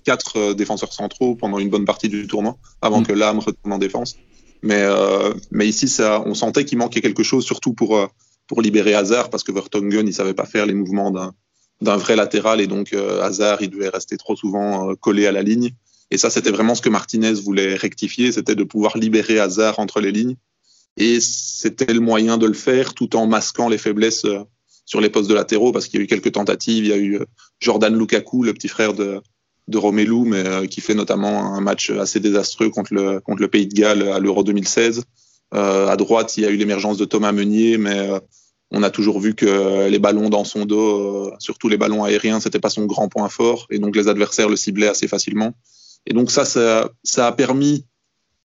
[0.05, 3.07] quatre défenseurs centraux pendant une bonne partie du tournoi, avant mm.
[3.07, 4.17] que l'âme retourne en défense.
[4.63, 4.85] Mais,
[5.51, 8.09] mais ici, ça, on sentait qu'il manquait quelque chose, surtout pour,
[8.47, 11.35] pour libérer Hazard parce que Vertonghen il savait pas faire les mouvements d'un
[11.83, 15.33] d'un vrai latéral et donc euh, Hazard il devait rester trop souvent euh, collé à
[15.33, 15.73] la ligne.
[16.11, 20.01] Et ça c'était vraiment ce que Martinez voulait rectifier c'était de pouvoir libérer Hazard entre
[20.01, 20.37] les lignes.
[20.97, 24.45] Et c'était le moyen de le faire tout en masquant les faiblesses euh,
[24.87, 26.85] sur les postes de latéraux parce qu'il y a eu quelques tentatives.
[26.85, 27.21] Il y a eu
[27.61, 29.21] Jordan Lukaku le petit frère de
[29.69, 33.67] de Romelu mais qui fait notamment un match assez désastreux contre le contre le Pays
[33.67, 35.03] de Galles à l'Euro 2016
[35.55, 38.19] euh, à droite, il y a eu l'émergence de Thomas Meunier, mais euh,
[38.71, 42.41] on a toujours vu que les ballons dans son dos, euh, surtout les ballons aériens,
[42.41, 45.55] c'était pas son grand point fort, et donc les adversaires le ciblaient assez facilement.
[46.07, 47.85] Et donc ça, ça, a permis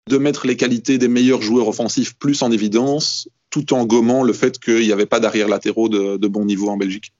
[0.10, 4.34] de mettre les qualités des meilleurs joueurs offensifs plus en évidence, tout en gommant le
[4.34, 7.13] fait qu'il n'y avait pas d'arrière latéraux de, bon niveau en Belgique.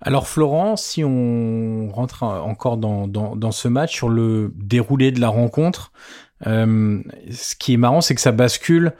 [0.00, 5.20] Alors Florent, si on rentre encore dans, dans, dans, ce match sur le déroulé de
[5.20, 5.92] la rencontre,
[6.46, 8.92] euh, ce qui est marrant, c'est que ça bascule,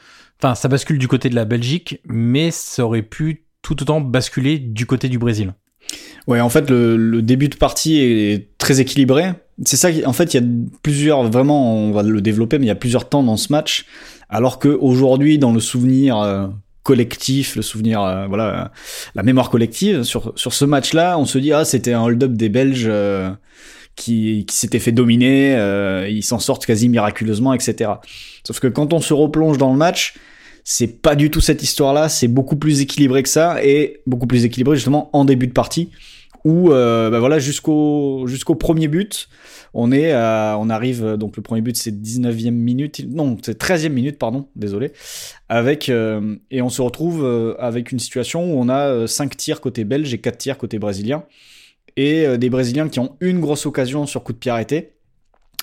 [0.42, 4.58] enfin, ça bascule du côté de la Belgique, mais ça aurait pu tout autant basculer
[4.58, 5.54] du côté du Brésil.
[6.26, 9.32] Ouais, en fait, le, le début de partie est très équilibré.
[9.64, 10.46] C'est ça, en fait, il y a
[10.82, 13.87] plusieurs, vraiment, on va le développer, mais il y a plusieurs temps dans ce match.
[14.28, 16.48] Alors que aujourd'hui, dans le souvenir euh,
[16.88, 18.72] collectif, le souvenir, euh, voilà,
[19.14, 22.48] la mémoire collective sur sur ce match-là, on se dit ah c'était un hold-up des
[22.48, 22.87] Belges.
[22.88, 23.31] Euh,
[23.94, 27.90] qui, qui s'était fait dominer, euh, ils s'en sortent quasi miraculeusement, etc.
[28.46, 30.14] Sauf que quand on se replonge dans le match,
[30.62, 34.44] c'est pas du tout cette histoire-là, c'est beaucoup plus équilibré que ça, et beaucoup plus
[34.44, 35.90] équilibré justement en début de partie,
[36.44, 39.29] où bah voilà jusqu'au jusqu'au premier but,
[39.74, 44.18] on est on arrive donc le premier but c'est 19e minute, non c'est 13e minute
[44.18, 44.92] pardon, désolé,
[45.48, 49.61] avec euh, et on se retrouve euh, avec une situation où on a 5 tirs
[49.61, 51.24] côté belge et 4 tirs côté brésilien
[51.98, 54.92] et euh, des Brésiliens qui ont une grosse occasion sur coup de pied arrêté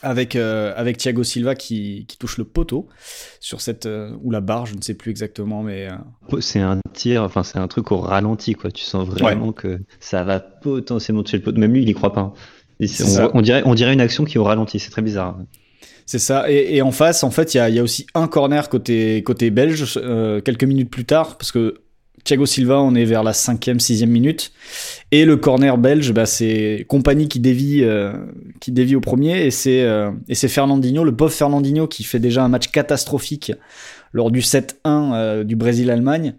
[0.02, 2.90] avec euh, avec Thiago Silva qui, qui, touche le poteau
[3.40, 5.88] sur cette euh, ou la barre, je ne sais plus exactement, mais
[6.42, 8.70] c'est un tir, enfin c'est un truc au ralenti quoi.
[8.70, 11.58] Tu sens vraiment que ça va potentiellement toucher le poteau.
[11.58, 12.34] Même lui, il y croit pas.
[13.34, 14.80] On, dirait on dirait une action qui est au ralenti.
[14.80, 15.38] C'est très bizarre.
[16.06, 16.50] C'est ça.
[16.52, 19.24] Et, et, en face, en fait, il y a, y a, aussi un corner côté
[19.24, 20.00] côté belge
[20.44, 21.82] quelques minutes plus tard, parce que
[22.26, 24.52] Thiago Silva, on est vers la cinquième, sixième minute.
[25.12, 28.14] Et le corner belge, bah, c'est Compagnie qui dévie, euh,
[28.60, 29.46] qui dévie au premier.
[29.46, 33.54] Et c'est, euh, et c'est Fernandinho, le pauvre Fernandinho, qui fait déjà un match catastrophique
[34.12, 36.34] lors du 7-1 euh, du Brésil-Allemagne.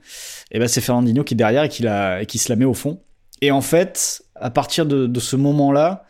[0.51, 2.65] Et ben c'est Fernandinho qui est derrière et qui, la, et qui se la met
[2.65, 2.99] au fond.
[3.41, 6.05] Et en fait, à partir de, de ce moment-là,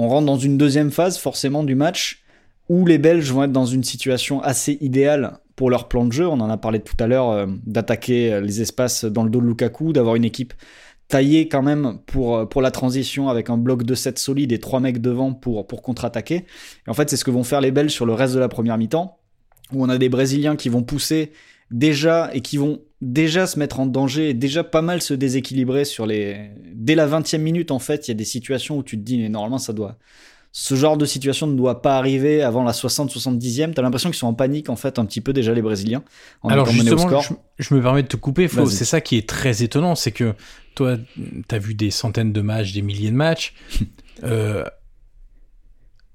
[0.00, 2.24] on rentre dans une deuxième phase forcément du match
[2.68, 6.26] où les Belges vont être dans une situation assez idéale pour leur plan de jeu.
[6.26, 9.46] On en a parlé tout à l'heure euh, d'attaquer les espaces dans le dos de
[9.46, 10.54] Lukaku, d'avoir une équipe
[11.10, 14.58] taillée quand même pour, euh, pour la transition avec un bloc de 7 solide et
[14.58, 16.46] trois mecs devant pour, pour contre-attaquer.
[16.86, 18.48] Et en fait, c'est ce que vont faire les Belges sur le reste de la
[18.48, 19.18] première mi-temps,
[19.74, 21.32] où on a des Brésiliens qui vont pousser
[21.70, 25.84] déjà et qui vont déjà se mettre en danger et déjà pas mal se déséquilibrer
[25.84, 28.98] sur les dès la 20e minute en fait il y a des situations où tu
[28.98, 29.96] te dis mais normalement ça doit
[30.52, 33.72] ce genre de situation ne doit pas arriver avant la 60-70e.
[33.72, 36.02] T'as l'impression qu'ils sont en panique, en fait, un petit peu déjà les Brésiliens.
[36.42, 37.20] Alors justement,
[37.58, 38.66] je, me permets de te couper, Flo.
[38.66, 40.34] C'est ça qui est très étonnant, c'est que
[40.74, 40.96] toi,
[41.46, 43.54] t'as vu des centaines de matchs, des milliers de matchs.
[44.24, 44.64] euh,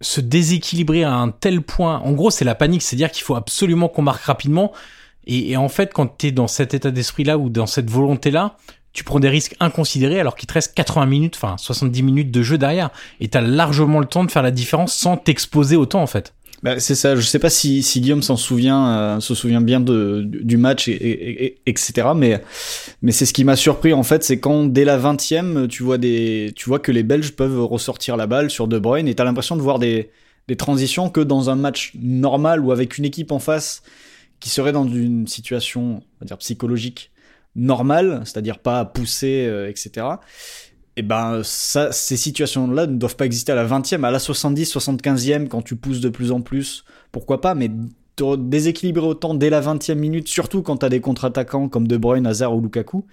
[0.01, 3.87] se déséquilibrer à un tel point, en gros, c'est la panique, c'est-à-dire qu'il faut absolument
[3.87, 4.73] qu'on marque rapidement.
[5.27, 8.57] Et, et en fait, quand t'es dans cet état d'esprit-là ou dans cette volonté-là,
[8.95, 12.41] tu prends des risques inconsidérés alors qu'il te reste 80 minutes, enfin 70 minutes de
[12.41, 12.89] jeu derrière.
[13.19, 16.33] Et t'as largement le temps de faire la différence sans t'exposer autant en fait.
[16.63, 17.15] Bah, c'est ça.
[17.15, 20.87] Je sais pas si, si Guillaume s'en souvient, euh, se souvient bien de, du match,
[20.87, 22.07] et, etc.
[22.15, 22.41] Mais,
[23.01, 25.97] mais c'est ce qui m'a surpris en fait, c'est quand dès la 20e, tu vois
[25.97, 29.25] des, tu vois que les Belges peuvent ressortir la balle sur De Bruyne et t'as
[29.25, 30.09] l'impression de voir des,
[30.47, 33.83] des transitions que dans un match normal ou avec une équipe en face
[34.45, 37.11] qui serait dans une situation, on dire psychologique
[37.55, 40.05] normal, c'est-à-dire pas poussé, euh, etc.
[40.97, 44.71] Et ben ça, ces situations-là ne doivent pas exister à la 20e, à la 70,
[44.71, 47.71] 75e, quand tu pousses de plus en plus, pourquoi pas, mais
[48.37, 52.27] déséquilibrer autant dès la 20e minute, surtout quand tu as des contre-attaquants comme De Bruyne,
[52.27, 53.07] Hazard ou Lukaku,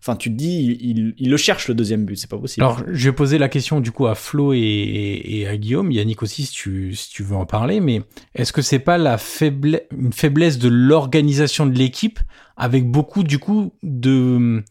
[0.00, 0.78] Enfin, tu te dis,
[1.18, 2.64] il, le cherche le deuxième but, c'est pas possible.
[2.64, 6.46] Alors, je vais poser la question du coup à Flo et, à Guillaume, Yannick aussi,
[6.46, 8.02] si tu, veux en parler, mais
[8.34, 12.20] est-ce que c'est pas la une faiblesse de l'organisation de l'équipe
[12.56, 14.62] avec beaucoup du coup de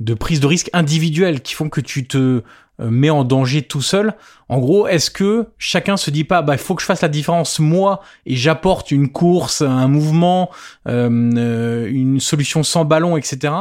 [0.00, 2.42] de prise de risque individuelle qui font que tu te
[2.80, 4.14] euh, mets en danger tout seul.
[4.48, 7.08] En gros, est-ce que chacun se dit pas, bah, il faut que je fasse la
[7.08, 10.50] différence moi et j'apporte une course, un mouvement,
[10.86, 13.52] euh, euh, une solution sans ballon, etc.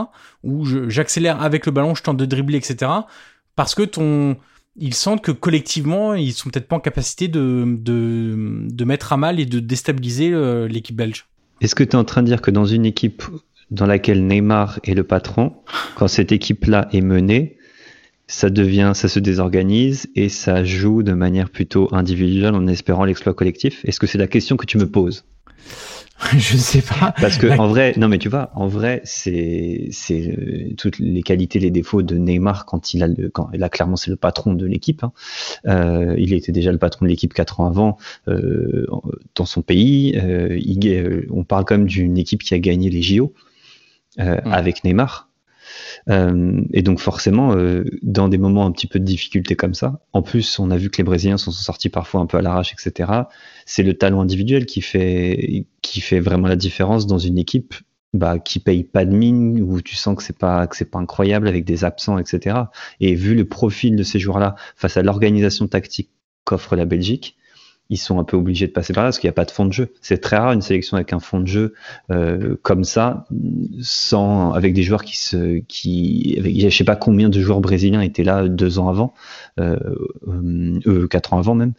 [0.43, 2.91] Ou j'accélère avec le ballon, je tente de dribbler, etc.
[3.55, 4.37] Parce que ton,
[4.75, 9.17] ils sentent que collectivement, ils sont peut-être pas en capacité de, de, de mettre à
[9.17, 10.29] mal et de déstabiliser
[10.69, 11.25] l'équipe belge.
[11.61, 13.23] Est-ce que tu es en train de dire que dans une équipe
[13.71, 15.53] dans laquelle Neymar est le patron,
[15.95, 17.57] quand cette équipe-là est menée,
[18.27, 23.33] ça devient, ça se désorganise et ça joue de manière plutôt individuelle en espérant l'exploit
[23.33, 23.83] collectif.
[23.85, 25.23] Est-ce que c'est la question que tu me poses?
[26.37, 27.13] Je sais pas.
[27.21, 31.21] Parce que en vrai, non mais tu vois, en vrai, c'est c'est euh, toutes les
[31.21, 34.53] qualités, les défauts de Neymar quand il a le, quand là clairement c'est le patron
[34.53, 35.03] de l'équipe.
[35.03, 35.11] Hein.
[35.67, 38.87] Euh, il était déjà le patron de l'équipe quatre ans avant euh,
[39.35, 40.17] dans son pays.
[40.17, 43.33] Euh, il, on parle quand même d'une équipe qui a gagné les JO.
[44.17, 45.26] Avec Neymar.
[46.09, 49.99] Euh, et donc forcément, euh, dans des moments un petit peu de difficulté comme ça,
[50.13, 52.73] en plus on a vu que les Brésiliens sont sortis parfois un peu à l'arrache,
[52.73, 53.11] etc.
[53.65, 57.73] C'est le talent individuel qui fait qui fait vraiment la différence dans une équipe
[58.13, 61.65] bah, qui paye pas de mine, où tu sens que c'est pas pas incroyable avec
[61.65, 62.57] des absents, etc.
[62.99, 66.11] Et vu le profil de ces joueurs-là face à l'organisation tactique
[66.45, 67.36] qu'offre la Belgique,
[67.89, 69.51] ils sont un peu obligés de passer par là parce qu'il n'y a pas de
[69.51, 69.93] fond de jeu.
[70.01, 71.73] C'est très rare une sélection avec un fond de jeu
[72.11, 73.25] euh, comme ça,
[73.81, 78.01] sans avec des joueurs qui se, qui, avec, je sais pas combien de joueurs brésiliens
[78.01, 79.13] étaient là deux ans avant,
[79.59, 79.77] euh,
[80.27, 81.73] euh, quatre ans avant même.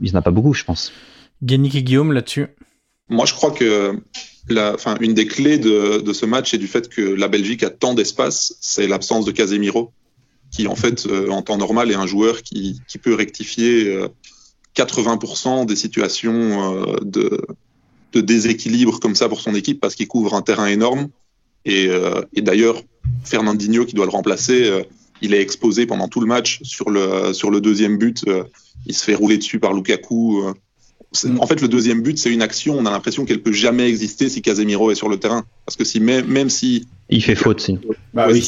[0.00, 0.92] Il n'y en a pas beaucoup, je pense.
[1.46, 2.48] Yannick et Guillaume là-dessus.
[3.08, 4.00] Moi, je crois que
[4.48, 7.62] la, enfin, une des clés de, de ce match et du fait que la Belgique
[7.62, 9.92] a tant d'espace, c'est l'absence de Casemiro,
[10.50, 14.08] qui en fait, euh, en temps normal, est un joueur qui, qui peut rectifier euh,
[14.76, 17.40] 80% des situations euh, de,
[18.12, 21.08] de, déséquilibre comme ça pour son équipe parce qu'il couvre un terrain énorme.
[21.64, 22.82] Et, euh, et d'ailleurs,
[23.24, 24.82] Fernandinho qui doit le remplacer, euh,
[25.20, 28.24] il est exposé pendant tout le match sur le, sur le deuxième but.
[28.86, 30.42] il se fait rouler dessus par Lukaku.
[31.24, 31.38] Mm.
[31.38, 32.76] En fait, le deuxième but, c'est une action.
[32.76, 35.84] On a l'impression qu'elle peut jamais exister si Casemiro est sur le terrain, parce que
[35.84, 37.78] si même, même si il fait faute, si.
[38.14, 38.42] Bah, oui,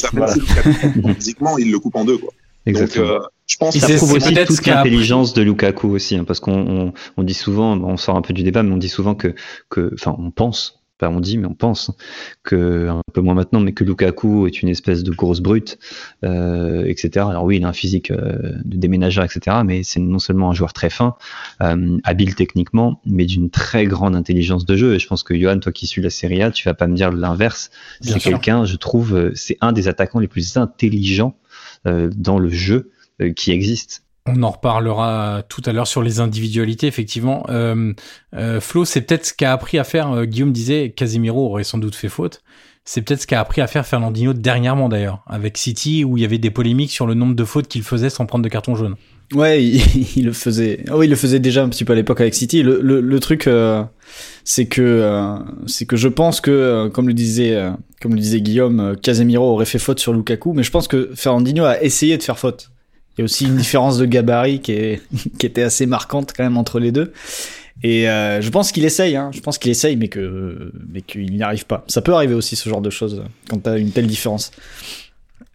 [1.17, 2.17] physiquement, il le coupe en deux.
[2.17, 2.33] Quoi.
[2.67, 3.07] Exactement.
[3.07, 6.93] Donc, je pense que ça prouve aussi toute l'intelligence de Lukaku aussi, hein, parce qu'on
[7.17, 9.35] on, dit souvent, on sort un peu du débat, mais on dit souvent que,
[9.69, 11.91] que, enfin, on pense, pas on dit, mais on pense
[12.43, 15.79] que un peu moins maintenant, mais que Lukaku est une espèce de grosse brute,
[16.25, 17.27] euh, etc.
[17.29, 19.59] Alors oui, il a un physique euh, de déménageur, etc.
[19.65, 21.17] Mais c'est non seulement un joueur très fin,
[21.63, 24.95] euh, habile techniquement, mais d'une très grande intelligence de jeu.
[24.95, 26.95] Et je pense que Johan, toi qui suis la Serie A, tu vas pas me
[26.95, 27.71] dire l'inverse.
[28.01, 31.44] C'est quelqu'un, je trouve, euh, c'est un des attaquants les plus intelligents euh,
[31.85, 34.03] dans le jeu euh, qui existe.
[34.27, 37.47] On en reparlera tout à l'heure sur les individualités, effectivement.
[37.49, 37.93] Euh,
[38.35, 40.27] euh, Flo, c'est peut-être ce qu'a appris à faire.
[40.27, 42.43] Guillaume disait, Casemiro aurait sans doute fait faute.
[42.85, 46.25] C'est peut-être ce qu'a appris à faire Fernandinho dernièrement d'ailleurs, avec City, où il y
[46.25, 48.97] avait des polémiques sur le nombre de fautes qu'il faisait sans prendre de carton jaune.
[49.35, 49.65] Ouais,
[50.17, 50.85] il, le faisait.
[50.93, 52.63] Oh, il le faisait déjà un petit peu à l'époque avec City.
[52.63, 53.83] Le, le, truc, euh,
[54.45, 57.61] c'est que euh, c'est que je pense que, euh, comme le disait
[58.01, 61.65] comme le disait Guillaume, Casemiro aurait fait faute sur Lukaku, mais je pense que Fernandinho
[61.65, 62.71] a essayé de faire faute.
[63.17, 65.03] Il y a aussi une différence de gabarit qui est
[65.39, 67.13] qui était assez marquante quand même entre les deux.
[67.83, 69.31] Et euh, je pense qu'il essaye, hein.
[69.35, 71.85] je pense qu'il essaye, mais que mais qu'il n'y arrive pas.
[71.89, 74.53] Ça peut arriver aussi ce genre de choses quand tu as une telle différence.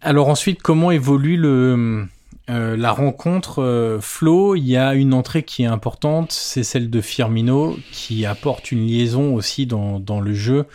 [0.02, 2.06] Alors ensuite, comment évolue le
[2.50, 6.90] euh, la rencontre euh, Flo Il y a une entrée qui est importante, c'est celle
[6.90, 10.66] de Firmino qui apporte une liaison aussi dans dans le jeu.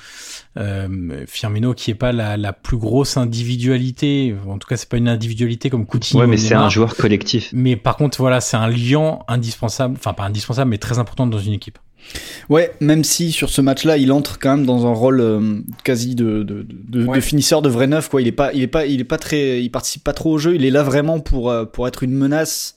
[0.57, 4.99] Euh, Firmino qui est pas la, la, plus grosse individualité, en tout cas c'est pas
[4.99, 6.21] une individualité comme Coutinho.
[6.21, 7.51] Ouais, mais c'est un joueur collectif.
[7.53, 11.41] Mais par contre voilà, c'est un lien indispensable, enfin pas indispensable, mais très important dans
[11.41, 11.79] une équipe.
[12.51, 16.15] Ouais, même si sur ce match-là, il entre quand même dans un rôle euh, quasi
[16.15, 18.09] de, de, de, de, finisseur de vrai neuf.
[18.09, 20.33] Quoi, il est pas, il est pas, il est pas très, il participe pas trop
[20.33, 20.55] au jeu.
[20.55, 22.77] Il est là vraiment pour euh, pour être une menace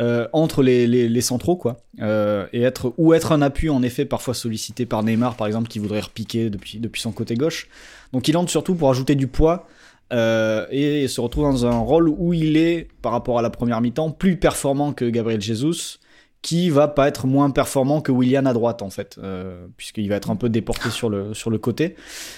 [0.00, 4.04] euh, entre les, les, les, centraux quoi et être ou être un appui en effet
[4.04, 7.66] parfois sollicité par Neymar par exemple qui voudrait repiquer depuis depuis son côté gauche
[8.12, 9.66] donc il entre surtout pour ajouter du poids
[10.10, 13.80] euh, et se retrouve dans un rôle où il est par rapport à la première
[13.82, 15.98] mi-temps plus performant que Gabriel Jesus
[16.42, 20.16] qui va pas être moins performant que William à droite en fait euh, puisqu'il va
[20.16, 21.96] être un peu déporté sur le sur le côté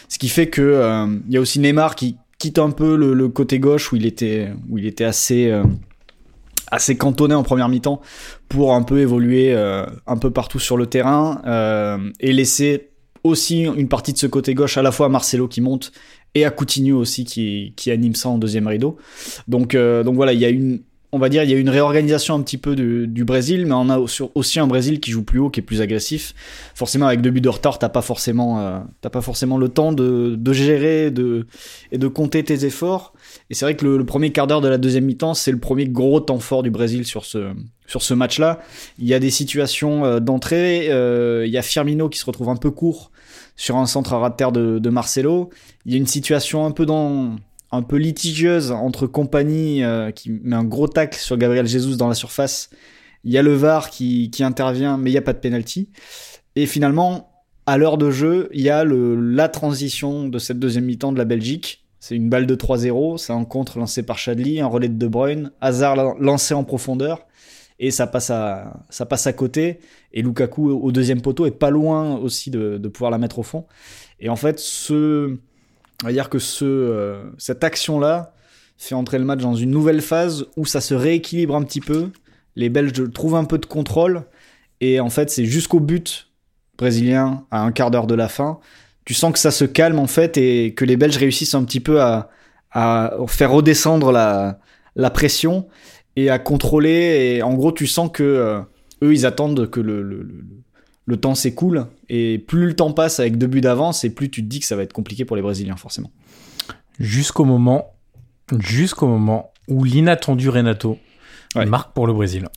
[0.09, 3.13] ce qui fait que euh, il y a aussi Neymar qui quitte un peu le,
[3.13, 5.53] le, côté gauche où il était où il était assez
[6.71, 8.01] assez cantonné en première mi-temps
[8.49, 12.91] pour un peu évoluer euh, un peu partout sur le terrain euh, et laisser
[13.23, 15.93] aussi une partie de ce côté gauche à la fois à Marcelo qui monte
[16.35, 18.97] et à Coutinho aussi qui, qui anime ça en deuxième rideau.
[19.49, 20.81] Donc, euh, donc voilà, il y a une,
[21.13, 23.91] on va dire, il y a une réorganisation un petit peu du, Brésil, mais on
[23.91, 26.35] a aussi un Brésil qui joue plus haut, qui est plus agressif.
[26.75, 29.93] Forcément, avec deux buts de retard, t'as pas forcément, euh, t'as pas forcément le temps
[29.93, 31.11] de, gérer et
[31.99, 33.13] de compter tes efforts.
[33.51, 35.87] Et c'est vrai que le, premier quart d'heure de la deuxième mi-temps, c'est le premier
[35.87, 37.53] gros temps fort du Brésil sur ce,
[37.87, 38.61] sur ce match-là.
[38.99, 40.89] Il y a des situations euh, d'entrée.
[40.91, 43.11] Euh, il y a Firmino qui se retrouve un peu court
[43.57, 45.51] sur un centre à ras de terre de, de Marcelo.
[45.85, 47.37] Il y a une situation un peu dans
[47.73, 52.09] un peu litigieuse entre compagnie euh, qui met un gros tacle sur Gabriel Jesus dans
[52.09, 52.71] la surface.
[53.25, 55.91] Il y a le VAR qui, qui intervient, mais il n'y a pas de penalty.
[56.57, 60.85] Et finalement, à l'heure de jeu, il y a le, la transition de cette deuxième
[60.85, 64.61] mi-temps de la Belgique c'est une balle de 3-0, c'est un contre lancé par Chadli,
[64.61, 67.27] un relais de De Bruyne, hasard lancé en profondeur
[67.79, 69.81] et ça passe à ça passe à côté
[70.13, 73.43] et Lukaku au deuxième poteau est pas loin aussi de, de pouvoir la mettre au
[73.43, 73.67] fond.
[74.19, 75.37] Et en fait, ce
[76.03, 78.35] on va dire que ce euh, cette action là
[78.79, 82.11] fait entrer le match dans une nouvelle phase où ça se rééquilibre un petit peu.
[82.57, 84.25] Les Belges trouvent un peu de contrôle
[84.81, 86.29] et en fait, c'est jusqu'au but
[86.79, 88.59] brésilien à un quart d'heure de la fin
[89.11, 91.81] tu sens que ça se calme en fait et que les Belges réussissent un petit
[91.81, 92.31] peu à,
[92.71, 94.61] à faire redescendre la,
[94.95, 95.67] la pression
[96.15, 97.35] et à contrôler.
[97.35, 98.61] Et en gros, tu sens que euh,
[99.03, 100.45] eux, ils attendent que le, le, le,
[101.17, 101.87] temps s'écoule.
[102.09, 104.67] Et plus le temps passe avec deux buts d'avance, et plus tu te dis que
[104.67, 106.11] ça va être compliqué pour les Brésiliens, forcément.
[106.99, 107.93] Jusqu'au moment,
[108.59, 110.99] jusqu'au moment où l'inattendu Renato
[111.55, 112.49] marque pour le Brésil.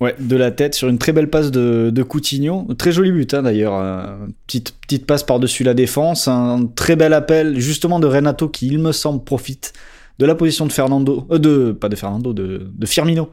[0.00, 2.68] Ouais, de la tête sur une très belle passe de, de Coutinho.
[2.78, 3.74] Très joli but hein, d'ailleurs.
[3.74, 4.16] Euh,
[4.46, 6.28] petite, petite passe par-dessus la défense.
[6.28, 9.72] Un très bel appel justement de Renato qui, il me semble, profite
[10.18, 13.30] de la position de Fernando, euh, de pas de Fernando, de, de Firmino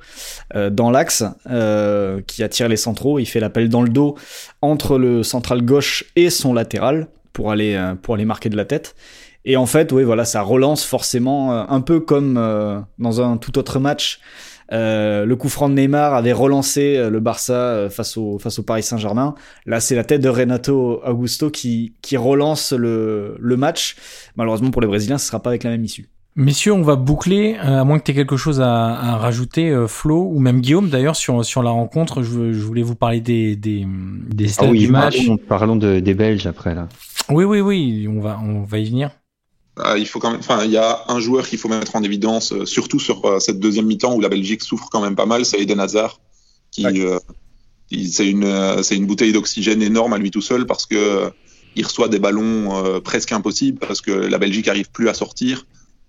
[0.56, 3.19] euh, dans l'axe, euh, qui attire les centraux.
[3.19, 4.15] Il fait l'appel dans le dos
[4.62, 8.65] entre le central gauche et son latéral pour aller euh, pour aller marquer de la
[8.65, 8.95] tête.
[9.48, 12.34] Et en fait, oui, voilà, ça relance forcément euh, un peu comme
[12.98, 14.19] dans un tout autre match.
[14.71, 18.58] Euh, le coup franc de Neymar avait relancé euh, le Barça euh, face au, face
[18.58, 19.36] au Paris Saint-Germain.
[19.65, 23.95] Là, c'est la tête de Renato Augusto qui, qui relance le, le match.
[24.36, 26.10] Malheureusement pour les Brésiliens, ce sera pas avec la même issue.
[26.38, 30.28] Messieurs, on va boucler, à moins que tu aies quelque chose à, à rajouter, Flo,
[30.30, 32.24] ou même Guillaume d'ailleurs, sur, sur la rencontre.
[32.24, 35.17] Je, je voulais vous parler des, des, des stats ah oui, du match.
[35.17, 36.89] Parlons, parlons de, des Belges après là.
[37.30, 39.12] Oui, oui, oui, on va, on va y venir.
[39.79, 42.04] Euh, il faut quand même, enfin, il y a un joueur qu'il faut mettre en
[42.04, 45.25] évidence, euh, surtout sur euh, cette deuxième mi-temps où la Belgique souffre quand même pas
[45.25, 46.19] mal, c'est Eden Hazard,
[46.71, 46.86] qui,
[48.10, 51.29] c'est une, c'est une bouteille d'oxygène énorme à lui tout seul parce que
[51.77, 55.65] il reçoit des ballons presque impossibles parce que la Belgique arrive plus à sortir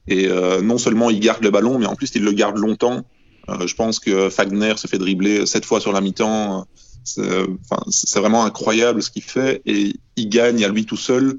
[0.08, 0.28] et
[0.62, 3.04] non seulement il garde le ballon, mais en plus il le garde longtemps.
[3.48, 6.66] je pense que Fagner se fait dribbler sept fois sur la mi-temps.
[7.04, 11.38] C'est vraiment incroyable ce qu'il fait et il gagne à lui tout seul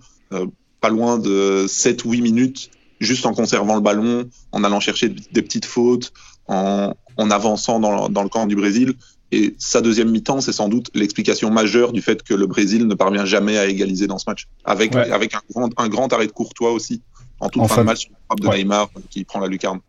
[0.82, 5.10] pas loin de 7 ou 8 minutes juste en conservant le ballon, en allant chercher
[5.10, 6.14] des petites fautes,
[6.48, 8.94] en, en avançant dans, dans, le camp du Brésil.
[9.32, 12.96] Et sa deuxième mi-temps, c'est sans doute l'explication majeure du fait que le Brésil ne
[12.96, 16.32] parvient jamais à égaliser dans ce match, avec, avec un, grand, un grand arrêt de
[16.32, 17.02] Courtois aussi
[17.40, 19.80] en toute fin de match, frappe de Neymar qui prend la lucarne.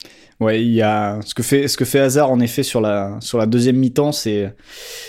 [0.40, 3.16] Ouais, il y a ce que fait ce que fait Hazard en effet sur la
[3.20, 4.54] sur la deuxième mi-temps, c'est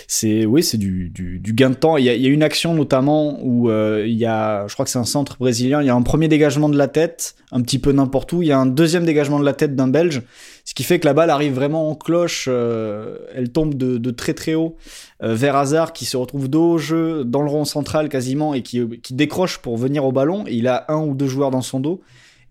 [0.08, 1.96] c'est oui, c'est du, du, du, gain de temps.
[1.98, 4.72] Il y a, il y a une action notamment où euh, il y a, je
[4.74, 7.36] crois que c'est un centre brésilien, il y a un premier dégagement de la tête,
[7.52, 9.86] un petit peu n'importe où, il y a un deuxième dégagement de la tête d'un
[9.86, 10.22] Belge,
[10.64, 14.10] ce qui fait que la balle arrive vraiment en cloche, euh, elle tombe de, de,
[14.10, 14.76] très très haut
[15.22, 18.62] euh, vers Hazard qui se retrouve dos au jeu dans le rond central quasiment et
[18.62, 20.44] qui qui décroche pour venir au ballon.
[20.48, 22.00] Et il a un ou deux joueurs dans son dos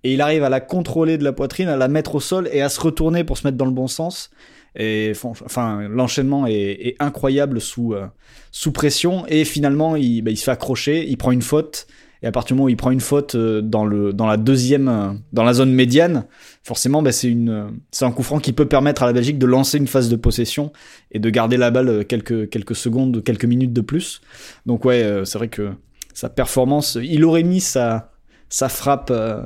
[0.04, 2.62] et il arrive à la contrôler de la poitrine, à la mettre au sol et
[2.62, 4.30] à se retourner pour se mettre dans le bon sens.
[4.76, 8.06] Et enfin, l'enchaînement est, incroyable sous euh,
[8.52, 11.88] sous pression et finalement il, bah, il, se fait accrocher, il prend une faute
[12.22, 14.38] et à partir du moment où il prend une faute euh, dans le dans la
[14.38, 16.26] deuxième euh, dans la zone médiane,
[16.64, 19.48] forcément bah, c'est une c'est un coup franc qui peut permettre à la Belgique de
[19.48, 20.72] lancer une phase de possession
[21.12, 24.22] et de garder la balle quelques quelques secondes, quelques minutes de plus.
[24.68, 25.72] Donc ouais, c'est vrai que
[26.14, 28.12] sa performance, il aurait mis sa
[28.50, 29.44] sa frappe, euh,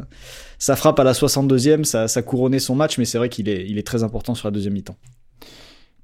[0.60, 4.36] frappe à la 62e, ça, couronnait son match, mais c'est vrai qu'il est, très important
[4.36, 4.98] sur la deuxième mi-temps.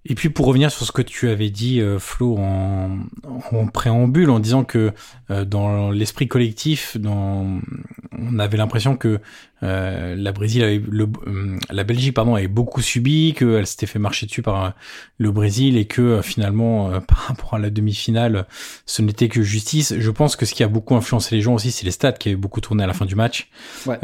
[0.06, 4.40] Et puis pour revenir sur ce que tu avais dit, euh, Flo, en, préambule, en
[4.40, 4.94] disant que
[5.30, 9.20] euh, dans l'esprit collectif, on avait l'impression que
[9.64, 14.00] euh, la Brésil avait le, euh, la Belgique pardon avait beaucoup subi, qu'elle s'était fait
[14.00, 14.70] marcher dessus par euh,
[15.18, 18.48] le Brésil et que finalement par rapport à la demi-finale,
[18.86, 19.94] ce n'était que justice.
[19.98, 22.30] Je pense que ce qui a beaucoup influencé les gens aussi, c'est les stats qui
[22.30, 23.50] avaient beaucoup tourné à la fin du match,
[23.86, 23.98] ouais.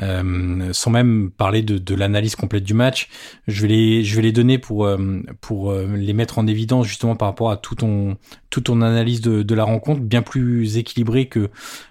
[0.71, 3.09] sans même parler de, de l'analyse complète du match.
[3.47, 4.89] Je vais les je vais les donner pour
[5.41, 8.17] pour les mettre en évidence justement par rapport à tout ton
[8.49, 11.49] toute ton analyse de, de la rencontre, bien plus équilibrée que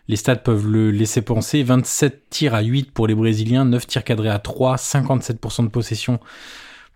[0.09, 1.63] les stats peuvent le laisser penser.
[1.63, 6.21] 27 tirs à 8 pour les Brésiliens, 9 tirs cadrés à 3, 57% de possession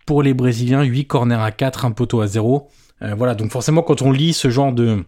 [0.05, 2.69] pour les Brésiliens, 8 corners à 4, un poteau à 0.
[3.01, 5.03] Euh, voilà, donc forcément quand on lit ce genre de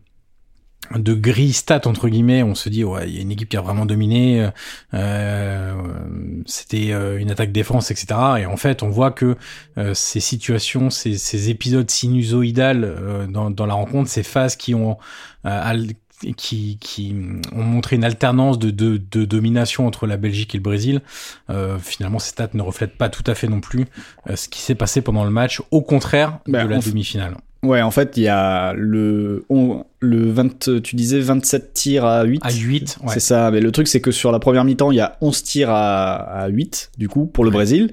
[0.95, 3.55] de gris stats entre guillemets, on se dit ouais il y a une équipe qui
[3.55, 4.49] a vraiment dominé,
[4.93, 5.73] euh,
[6.45, 8.07] c'était euh, une attaque défense etc.
[8.39, 9.37] Et en fait on voit que
[9.93, 14.97] ces situations, ces, épisodes sinusoïdales dans, la rencontre, ces phases qui ont
[16.37, 17.15] qui, qui
[17.55, 21.01] ont montré une alternance de, de, de, domination entre la Belgique et le Brésil.
[21.49, 23.85] Euh, finalement, ces stats ne reflètent pas tout à fait non plus
[24.33, 27.35] ce qui s'est passé pendant le match, au contraire de la demi-finale.
[27.63, 32.23] Ouais, en fait, il y a le, on, le 20, tu disais 27 tirs à
[32.23, 32.41] 8.
[32.43, 33.13] À 8, ouais.
[33.13, 33.51] C'est ça.
[33.51, 36.15] Mais le truc, c'est que sur la première mi-temps, il y a 11 tirs à,
[36.15, 37.57] à 8, du coup, pour le ouais.
[37.57, 37.91] Brésil,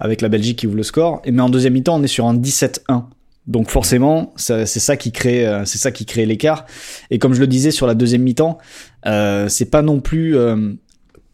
[0.00, 1.22] avec la Belgique qui ouvre le score.
[1.24, 3.04] Et mais en deuxième mi-temps, on est sur un 17-1.
[3.46, 6.64] Donc forcément, c'est ça qui crée, euh, c'est ça qui crée l'écart.
[7.10, 8.58] Et comme je le disais sur la deuxième mi-temps,
[9.06, 10.72] euh, c'est pas non plus euh,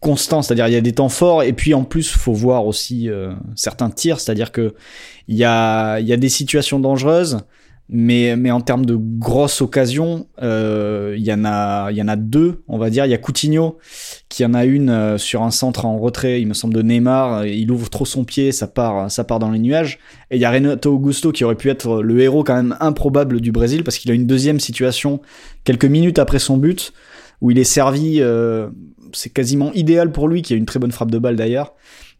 [0.01, 3.07] constant, c'est-à-dire il y a des temps forts et puis en plus faut voir aussi
[3.09, 4.73] euh, certains tirs, c'est-à-dire que
[5.27, 7.39] il y a y a des situations dangereuses
[7.93, 12.15] mais mais en termes de grosses occasions, euh, il y en a y en a
[12.15, 13.05] deux, on va dire.
[13.05, 13.79] Il y a Coutinho
[14.29, 17.45] qui en a une euh, sur un centre en retrait, il me semble de Neymar.
[17.45, 19.99] Il ouvre trop son pied, ça part ça part dans les nuages.
[20.31, 23.41] Et il y a Renato Augusto qui aurait pu être le héros quand même improbable
[23.41, 25.19] du Brésil parce qu'il a une deuxième situation
[25.65, 26.93] quelques minutes après son but
[27.41, 28.21] où il est servi.
[28.21, 28.69] Euh,
[29.13, 31.73] c'est quasiment idéal pour lui qui a une très bonne frappe de balle d'ailleurs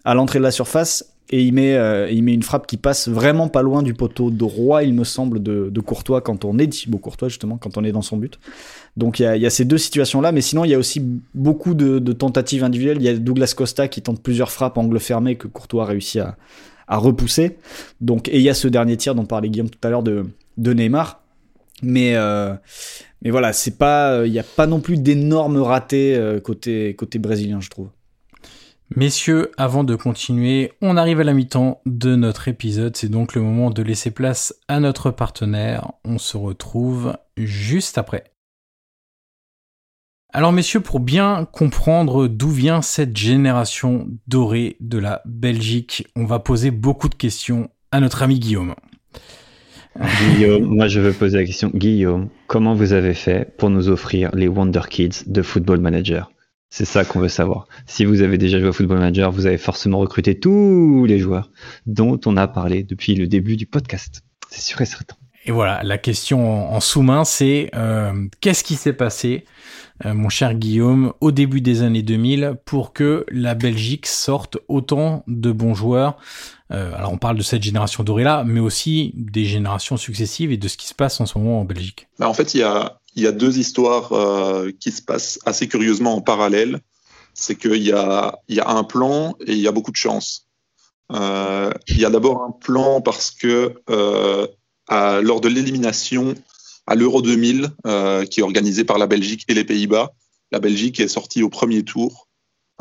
[0.04, 3.08] à l'entrée de la surface et il met, euh, il met une frappe qui passe
[3.08, 6.68] vraiment pas loin du poteau droit, il me semble, de, de Courtois quand on est
[6.68, 8.38] Thibaut Courtois justement, quand on est dans son but.
[8.98, 11.02] Donc il y a, y a, ces deux situations-là, mais sinon il y a aussi
[11.34, 12.98] beaucoup de, tentatives individuelles.
[13.00, 16.20] Il y a Douglas Costa qui tente plusieurs frappes angle fermé que Courtois a réussi
[16.20, 16.36] à,
[16.88, 17.58] à repousser.
[18.02, 20.26] Donc et il y a ce dernier tir dont parlait Guillaume tout à l'heure de,
[20.58, 21.22] Neymar.
[21.82, 22.54] Mais euh,
[23.22, 27.18] mais voilà, c'est pas, il n'y a pas non plus d'énormes ratés euh, côté côté
[27.18, 27.88] brésilien, je trouve.
[28.98, 32.98] Messieurs, avant de continuer, on arrive à la mi-temps de notre épisode.
[32.98, 35.94] C'est donc le moment de laisser place à notre partenaire.
[36.04, 38.26] On se retrouve juste après.
[40.34, 46.40] Alors messieurs, pour bien comprendre d'où vient cette génération dorée de la Belgique, on va
[46.40, 48.76] poser beaucoup de questions à notre ami Guillaume.
[50.36, 51.72] Guillaume, moi je veux poser la question.
[51.74, 56.30] Guillaume, comment vous avez fait pour nous offrir les Wonder Kids de Football Manager?
[56.72, 57.68] C'est ça qu'on veut savoir.
[57.86, 61.52] Si vous avez déjà joué au Football Manager, vous avez forcément recruté tous les joueurs
[61.86, 64.24] dont on a parlé depuis le début du podcast.
[64.50, 65.16] C'est sûr et certain.
[65.46, 69.44] Et voilà, la question en sous-main, c'est euh, qu'est-ce qui s'est passé,
[70.06, 75.24] euh, mon cher Guillaume, au début des années 2000 pour que la Belgique sorte autant
[75.28, 76.18] de bons joueurs?
[76.72, 80.58] Euh, Alors on parle de cette génération dorée là, mais aussi des générations successives et
[80.58, 82.08] de ce qui se passe en ce moment en Belgique.
[82.18, 85.40] Bah en fait, il y a, il y a deux histoires euh, qui se passent
[85.46, 86.80] assez curieusement en parallèle.
[87.34, 90.48] C'est qu'il y a, y a un plan et il y a beaucoup de chance.
[91.10, 96.36] il y a d'abord un plan parce que lors de l'élimination
[96.88, 97.70] à l'Euro 2000,
[98.30, 100.12] qui est organisé par la Belgique et les Pays-Bas,
[100.52, 102.28] la Belgique est sortie au premier tour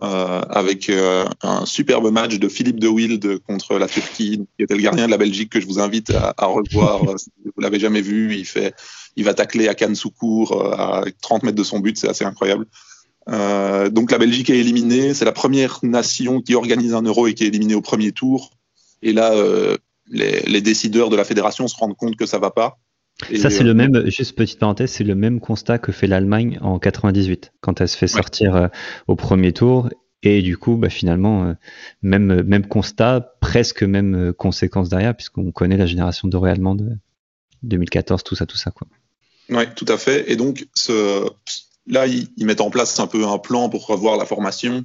[0.03, 4.75] euh, avec euh, un superbe match de Philippe de Wild contre la Turquie, qui était
[4.75, 7.03] le gardien de la Belgique que je vous invite à, revoir.
[7.05, 8.75] Euh, si vous l'avez jamais vu, il fait,
[9.17, 12.25] il va tacler à Cannes sous court à 30 mètres de son but, c'est assez
[12.25, 12.67] incroyable.
[13.27, 17.45] Donc la Belgique est éliminée, c'est la première nation qui organise un euro et qui
[17.45, 18.51] est éliminée au premier tour.
[19.03, 19.33] Et là,
[20.09, 22.79] les, les, décideurs de la fédération se rendent compte que ça va pas.
[23.31, 26.07] Et ça, c'est euh, le même, juste petite parenthèse, c'est le même constat que fait
[26.07, 28.69] l'Allemagne en 98, quand elle se fait sortir ouais.
[29.09, 29.89] au premier tour
[30.23, 31.55] et du coup, bah, finalement, euh,
[32.03, 36.99] même, même constat, presque même euh, conséquence derrière, puisqu'on connaît la génération dorée allemande
[37.63, 38.71] 2014, tout ça, tout ça.
[38.71, 38.87] Quoi.
[39.49, 40.31] Oui, tout à fait.
[40.31, 41.27] Et donc, ce,
[41.87, 44.85] là, ils, ils, mettent en place un peu un plan pour revoir la formation,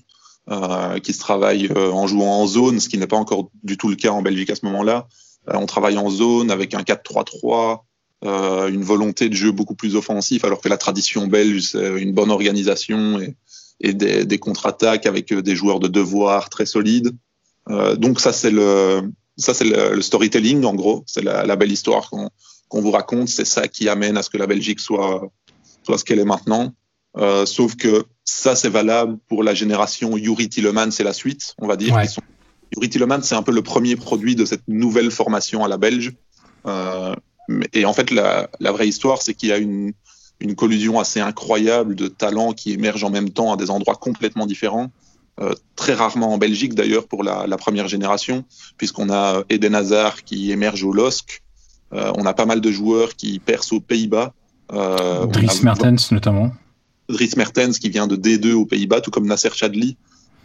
[0.51, 3.77] euh, qui se travaille euh, en jouant en zone, ce qui n'est pas encore du
[3.77, 5.07] tout le cas en Belgique à ce moment-là.
[5.49, 7.79] Euh, on travaille en zone avec un 4-3-3,
[8.26, 12.32] une volonté de jeu beaucoup plus offensif, alors que la tradition belge, c'est une bonne
[12.32, 13.36] organisation et,
[13.80, 17.11] et des, des contre-attaques avec euh, des joueurs de devoir très solides.
[17.69, 21.55] Euh, donc ça c'est le ça c'est le, le, storytelling en gros, c'est la, la,
[21.55, 22.30] belle histoire qu'on
[22.69, 25.30] qu vous raconte, c'est ça qui amène à ce que la Belgique soit
[25.84, 26.73] soit ce qu'elle est maintenant.
[27.17, 31.67] Euh, sauf que ça c'est valable pour la génération Yuri Tilleman, c'est la suite, on
[31.67, 31.95] va dire.
[31.95, 32.07] Ouais.
[32.07, 32.21] Sont...
[32.76, 36.13] Yuri Tilleman c'est un peu le premier produit de cette nouvelle formation à la Belge.
[36.65, 37.15] Euh,
[37.73, 39.93] et en fait la, la vraie histoire c'est qu'il y a une
[40.39, 44.45] une collusion assez incroyable de talents qui émergent en même temps à des endroits complètement
[44.45, 44.91] différents.
[45.41, 48.45] Euh, très rarement en Belgique d'ailleurs pour la, la, première génération,
[48.77, 51.41] puisqu'on a Eden Hazard qui émerge au LOSC,
[51.93, 54.33] euh, on a pas mal de joueurs qui percent aux Pays-Bas.
[54.71, 56.51] Euh, Dries Mertens notamment.
[57.09, 59.97] Dries Mertens qui vient de D2 aux Pays-Bas, tout comme Nasser Chadli.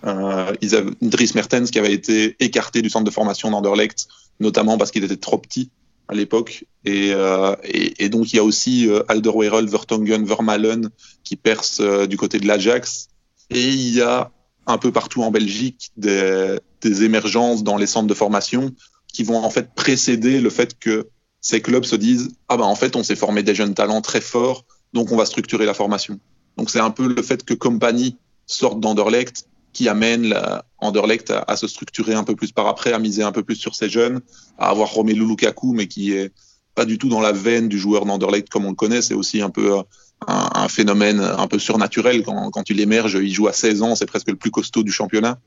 [0.07, 4.09] Euh, ils avaient, Dries Mertens qui avait été écarté du centre de formation d'Anderlecht,
[4.41, 5.71] notamment parce qu'il était trop petit
[6.11, 6.65] à l'époque.
[6.85, 10.91] Et, euh, et, donc, il y a aussi euh, Alderweireld, Vertonghen, Vermalen
[11.25, 13.09] qui percent euh, du côté de l'Ajax.
[13.51, 14.31] Et il y a
[14.67, 18.73] un peu partout en Belgique des, des, émergences dans les centres de formation
[19.13, 21.09] qui vont en fait précéder le fait que
[21.41, 24.21] ces clubs se disent Ah ben en fait, on s'est formé des jeunes talents très
[24.21, 26.19] forts, donc on va structurer la formation.
[26.57, 31.57] Donc, c'est un peu le fait que Company sorte d'Anderlecht qui amène la Anderlecht à,
[31.57, 34.21] se structurer un peu plus par après, à miser un peu plus sur ses jeunes,
[34.59, 36.33] à avoir Romelu Lukaku, mais qui est
[36.75, 39.03] pas du tout dans la veine du joueur d'Anderlecht comme on le connaît.
[39.03, 39.85] C'est aussi un peu un,
[40.27, 43.19] un, phénomène un peu surnaturel quand, il émerge.
[43.23, 45.39] Il joue à 16 ans, c'est presque le plus costaud du championnat.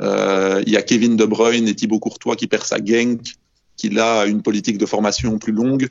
[0.00, 3.36] Euh, il y a Kevin De Bruyne et Thibaut Courtois qui perd sa Genk,
[3.76, 5.88] qui a une politique de formation plus longue.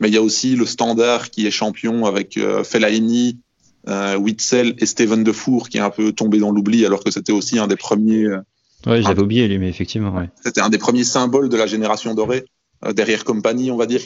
[0.00, 3.47] Mais il y a aussi le Standard qui est champion avec euh, Fellaini, euh,
[3.86, 7.58] Witzel et Steven Defour qui est un peu tombé dans l'oubli alors que c'était aussi
[7.58, 8.24] un des premiers.
[8.24, 8.40] Euh,
[8.86, 10.28] ouais, j'avais oublié lui, mais effectivement, ouais.
[10.44, 12.44] C'était un des premiers symboles de la génération dorée
[12.84, 14.02] euh, derrière Compagnie, on va dire.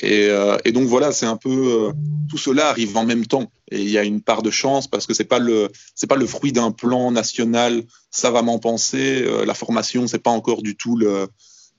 [0.00, 1.50] Et, euh, et donc voilà, c'est un peu
[1.88, 1.92] euh,
[2.30, 5.06] tout cela arrive en même temps et il y a une part de chance parce
[5.06, 9.22] que c'est pas le c'est pas le fruit d'un plan national savamment pensé.
[9.22, 11.26] Euh, la formation, c'est pas encore du tout le,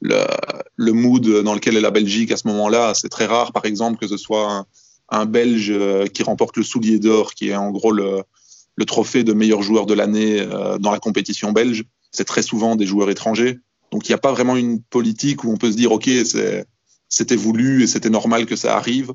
[0.01, 0.25] le
[0.75, 2.93] le mood dans lequel est la Belgique à ce moment-là.
[2.93, 4.65] C'est très rare, par exemple, que ce soit un,
[5.11, 8.23] un Belge euh, qui remporte le soulier d'or, qui est en gros le,
[8.87, 11.83] trophée de meilleur joueur de l'année euh, dans la compétition belge.
[12.11, 13.59] C'est très souvent des joueurs étrangers.
[13.91, 16.09] Donc il n'y a pas vraiment une politique où on peut se dire, OK,
[17.09, 19.13] c'était voulu et c'était normal que ça arrive.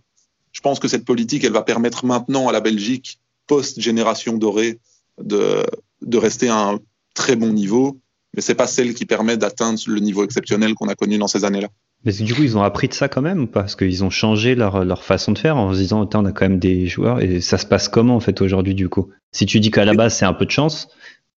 [0.53, 4.79] Je pense que cette politique, elle va permettre maintenant à la Belgique, post-génération dorée,
[5.23, 5.65] de,
[6.03, 6.79] de rester à un
[7.15, 7.99] très bon niveau,
[8.35, 11.45] mais c'est pas celle qui permet d'atteindre le niveau exceptionnel qu'on a connu dans ces
[11.45, 11.69] années-là.
[12.05, 14.85] Mais du coup, ils ont appris de ça quand même, parce qu'ils ont changé leur,
[14.85, 17.59] leur façon de faire en se disant, on a quand même des joueurs, et ça
[17.59, 19.11] se passe comment en fait aujourd'hui du coup?
[19.33, 20.89] Si tu dis qu'à la base c'est un peu de chance,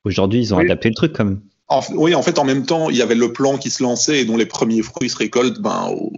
[0.04, 0.64] aujourd'hui ils ont oui.
[0.64, 1.40] adapté le truc quand même.
[1.68, 4.20] En, oui, en fait, en même temps, il y avait le plan qui se lançait
[4.20, 6.12] et dont les premiers fruits se récoltent ben, au,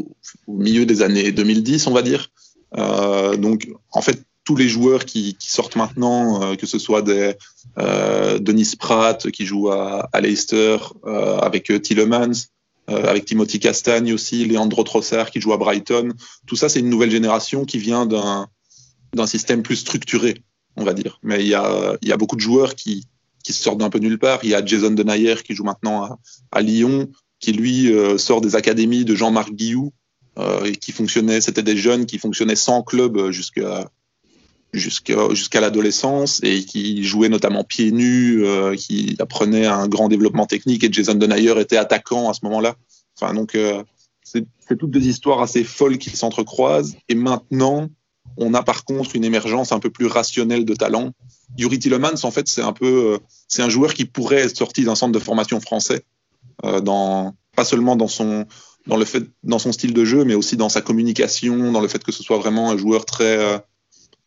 [0.47, 2.29] au milieu des années 2010, on va dire.
[2.77, 7.01] Euh, donc, en fait, tous les joueurs qui, qui sortent maintenant, euh, que ce soit
[7.01, 7.35] des
[7.79, 10.77] euh, Denis Pratt qui joue à, à Leicester
[11.07, 12.33] avec Tillemans,
[12.89, 16.15] avec Timothy Castagne aussi, Leandro Trossard qui joue à Brighton,
[16.47, 20.43] tout ça c'est une nouvelle génération qui vient d'un système plus structuré,
[20.77, 21.19] on va dire.
[21.23, 23.05] Mais il y a, il y a beaucoup de joueurs qui,
[23.45, 24.41] qui sortent d'un peu nulle part.
[24.43, 26.19] Il y a Jason Denayer qui joue maintenant à,
[26.53, 27.09] à Lyon,
[27.41, 29.93] qui lui euh, sort des académies de Jean-Marc Guillou,
[30.39, 33.91] euh, et qui fonctionnait, c'était des jeunes qui fonctionnaient sans club jusqu'à
[34.73, 40.47] jusqu'à jusqu'à l'adolescence et qui jouaient notamment pieds nus, euh, qui apprenaient un grand développement
[40.47, 42.77] technique et Jason Denayer était attaquant à ce moment-là.
[43.19, 43.83] Enfin donc euh,
[44.23, 44.45] c'est
[44.79, 47.89] toutes des histoires assez folles qui s'entrecroisent et maintenant
[48.37, 51.13] on a par contre une émergence un peu plus rationnelle de talent.
[51.57, 54.95] Yuri Tillemans en fait c'est un peu c'est un joueur qui pourrait être sorti d'un
[54.95, 56.05] centre de formation français
[56.83, 58.47] dans, pas seulement dans son,
[58.87, 61.87] dans, le fait, dans son style de jeu, mais aussi dans sa communication, dans le
[61.87, 63.63] fait que ce soit vraiment un joueur très,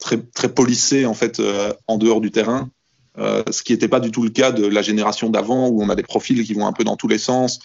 [0.02, 1.42] très, très polissé en, fait,
[1.88, 2.70] en dehors du terrain.
[3.18, 5.96] ce qui n'était pas du tout le cas de la génération d'avant, où on a
[5.96, 7.60] des profils qui vont un peu dans tous les sens.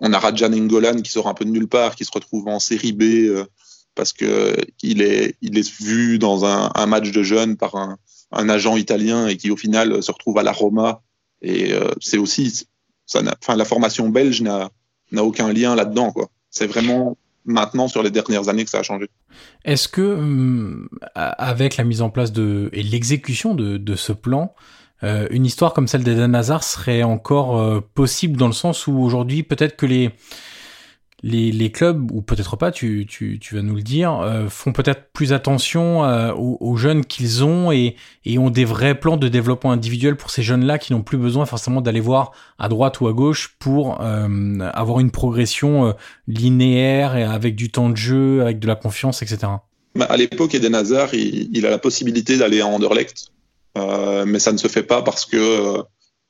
[0.00, 2.60] On a Rajan Engolan qui sort un peu de nulle part, qui se retrouve en
[2.60, 3.44] série B
[3.94, 7.98] parce que il est, il est vu dans un, un match de jeunes par un,
[8.32, 11.02] un, agent italien et qui au final se retrouve à la Roma.
[11.42, 12.66] Et euh, c'est aussi,
[13.06, 14.70] ça enfin, la formation belge n'a
[15.18, 16.12] aucun lien là-dedans.
[16.12, 16.30] quoi.
[16.50, 19.08] C'est vraiment maintenant sur les dernières années que ça a changé.
[19.64, 24.54] Est-ce que hum, avec la mise en place de et l'exécution de, de, ce plan,
[25.02, 28.98] euh, une histoire comme celle d'Eden Hazard serait encore euh, possible dans le sens où
[28.98, 30.10] aujourd'hui peut-être que les
[31.22, 33.06] les, clubs, ou peut-être pas, tu,
[33.52, 37.96] vas nous le dire, euh, font peut-être plus attention euh, aux, jeunes qu'ils ont et,
[38.38, 41.80] ont des vrais plans de développement individuel pour ces jeunes-là qui n'ont plus besoin forcément
[41.80, 45.94] d'aller voir à droite ou à gauche pour euh, avoir une progression
[46.26, 49.52] linéaire et avec du temps de jeu, avec de la confiance, etc.
[49.94, 53.32] Bah, à l'époque, Eden Hazard, il, il, a la possibilité d'aller à Anderlecht,
[53.76, 55.82] mais ça ne se fait pas parce que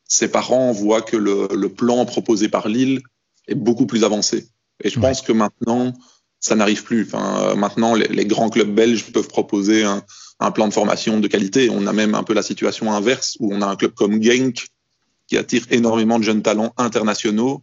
[0.05, 3.01] ses parents voient que le, le plan proposé par Lille
[3.47, 4.49] est beaucoup plus avancé.
[4.83, 5.93] Et je pense que maintenant,
[6.39, 7.03] ça n'arrive plus.
[7.03, 10.03] Enfin, maintenant, les, les, grands clubs belges peuvent proposer un,
[10.41, 11.71] un, plan de formation de qualité.
[11.71, 14.67] On a même un peu la situation inverse où on a un club comme Genk
[15.27, 17.63] qui attire énormément de jeunes talents internationaux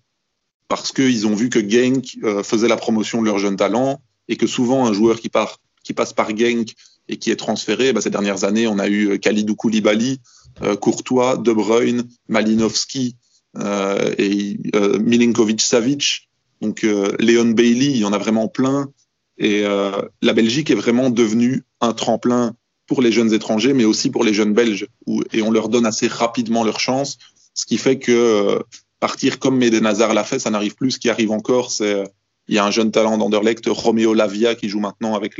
[0.67, 4.35] parce qu'ils ont vu que Genk euh, faisait la promotion de leurs jeunes talents et
[4.35, 6.73] que souvent un joueur qui, part, qui passe par Genk
[7.07, 10.19] et qui est transféré, bah, ces dernières années, on a eu Khalidou Koulibaly,
[10.61, 13.15] euh, Courtois, De Bruyne, Malinowski
[13.57, 16.26] euh, et euh, Milinkovic-Savic
[16.61, 18.91] donc euh, Léon Bailey, il y en a vraiment plein.
[19.37, 19.91] Et euh,
[20.21, 22.55] la Belgique est vraiment devenue un tremplin
[22.87, 24.87] pour les jeunes étrangers, mais aussi pour les jeunes Belges.
[25.33, 27.17] Et on leur donne assez rapidement leur chance,
[27.53, 28.59] ce qui fait que euh,
[28.99, 30.91] partir comme Meden Hazard l'a fait, ça n'arrive plus.
[30.91, 32.03] Ce qui arrive encore, c'est
[32.47, 35.33] il y a un jeune talent d'Anderlecht, Romeo Lavia, qui joue maintenant avec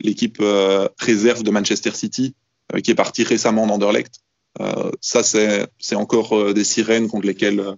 [0.00, 2.34] l'équipe euh, réserve de Manchester City,
[2.74, 4.20] euh, qui est parti récemment d'Anderlecht.
[5.00, 7.74] Ça, c'est encore des sirènes contre lesquelles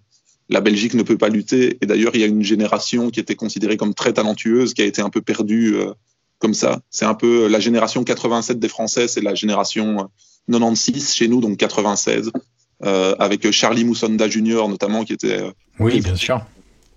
[0.49, 1.79] la Belgique ne peut pas lutter.
[1.81, 4.85] Et d'ailleurs, il y a une génération qui était considérée comme très talentueuse, qui a
[4.85, 5.93] été un peu perdue euh,
[6.39, 6.81] comme ça.
[6.91, 10.09] C'est un peu la génération 87 des Français, c'est la génération
[10.51, 12.31] 96 chez nous, donc 96,
[12.85, 16.45] euh, avec Charlie Moussonda Junior notamment, qui était euh, oui, bien sûr.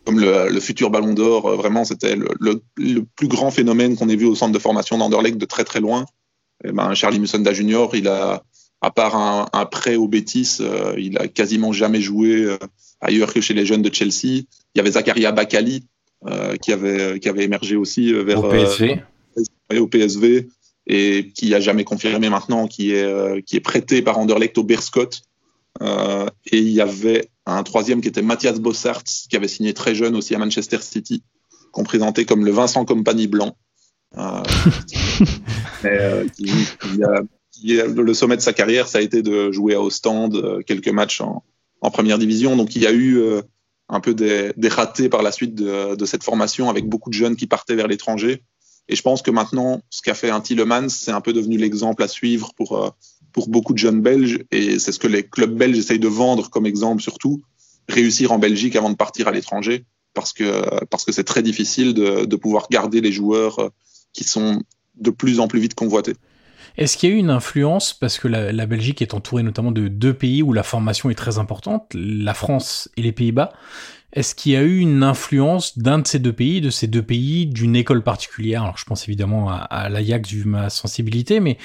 [0.05, 1.47] comme le, le futur Ballon d'Or.
[1.47, 4.59] Euh, vraiment, c'était le, le, le, plus grand phénomène qu'on ait vu au centre de
[4.59, 6.05] formation d'Anderlecht de très très loin.
[6.63, 8.43] Et ben, Charlie Moussonda Junior, il a
[8.81, 12.57] à part un, un prêt au Bétis, euh, il a quasiment jamais joué euh,
[13.01, 14.43] ailleurs que chez les jeunes de Chelsea.
[14.73, 15.85] Il y avait Zakaria Bakali
[16.25, 19.01] euh, qui avait qui avait émergé aussi euh, vers au PSV.
[19.77, 20.47] au PSV
[20.87, 25.21] et qui a jamais confirmé maintenant, qui est qui est prêté par Anderlecht au Berscott.
[25.81, 30.15] et il y avait un troisième qui était Mathias Bossart, qui avait signé très jeune
[30.15, 31.23] aussi à Manchester City,
[31.71, 33.55] qu'on présentait comme le Vincent Compagnie blanc.
[35.83, 36.49] mais, qui,
[37.51, 40.61] qui a, le sommet de sa carrière, ça a été de jouer à Ostende euh,
[40.65, 41.43] quelques matchs en,
[41.81, 42.55] en première division.
[42.55, 43.41] Donc il y a eu euh,
[43.87, 47.47] un peu des, ratés par la suite de, cette formation avec beaucoup de jeunes qui
[47.47, 48.43] partaient vers l'étranger.
[48.87, 52.01] Et je pense que maintenant, ce qu'a fait un Tillemans, c'est un peu devenu l'exemple
[52.01, 52.89] à suivre pour, euh,
[53.33, 54.43] pour beaucoup de jeunes Belges.
[54.51, 57.41] Et c'est ce que les clubs belges essayent de vendre comme exemple surtout.
[57.87, 59.85] Réussir en Belgique avant de partir à l'étranger.
[60.15, 63.71] Parce que parce que c'est très difficile de, de pouvoir garder les joueurs
[64.11, 64.63] qui sont
[64.95, 66.15] de plus en plus vite convoités.
[66.77, 69.87] Est-ce qu'il y a eu une influence, parce que la, Belgique est entourée notamment de
[69.87, 73.51] deux pays où la formation est très importante, la France et les Pays-Bas,
[74.11, 77.03] est-ce qu'il y a eu une influence d'un de ces deux pays, de ces deux
[77.03, 78.63] pays, d'une école particulière?
[78.63, 81.57] Alors je pense évidemment à, à l'Ajax vu ma sensibilité, mais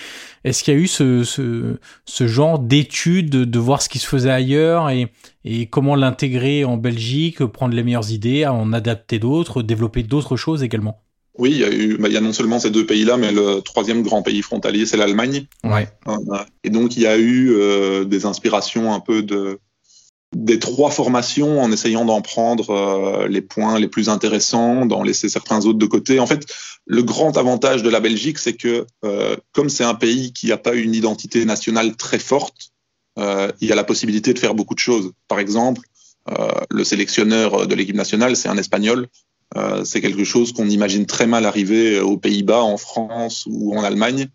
[0.45, 1.79] est-ce qu'il y a eu ce,
[2.21, 5.11] genre d'études, de voir ce qui se faisait ailleurs et,
[5.45, 10.63] et comment l'intégrer en Belgique, prendre les meilleures idées, en adapter d'autres, développer d'autres choses
[10.63, 11.01] également?
[11.37, 13.33] Oui, il y a eu, bah, il y a non seulement ces deux pays-là, mais
[13.33, 15.47] le troisième grand pays frontalier, c'est l'Allemagne.
[15.65, 15.89] Ouais.
[16.63, 19.59] Et donc, il y a eu euh, des inspirations un peu de
[20.35, 25.29] des trois formations en essayant d'en prendre euh, les points les plus intéressants, d'en laisser
[25.29, 26.19] certains autres de côté.
[26.19, 26.45] En fait,
[26.87, 30.57] le grand avantage de la Belgique, c'est que euh, comme c'est un pays qui n'a
[30.57, 32.73] pas une identité nationale très forte,
[33.19, 35.13] euh, il y a la possibilité de faire beaucoup de choses.
[35.29, 35.83] Par exemple,
[36.31, 39.09] euh, le sélectionneur de l'équipe nationale, c'est un Espagnol.
[39.57, 43.85] Euh, c'est quelque chose qu'on imagine très mal arriver aux Pays-Bas, en France ou en
[43.85, 44.29] Allemagne.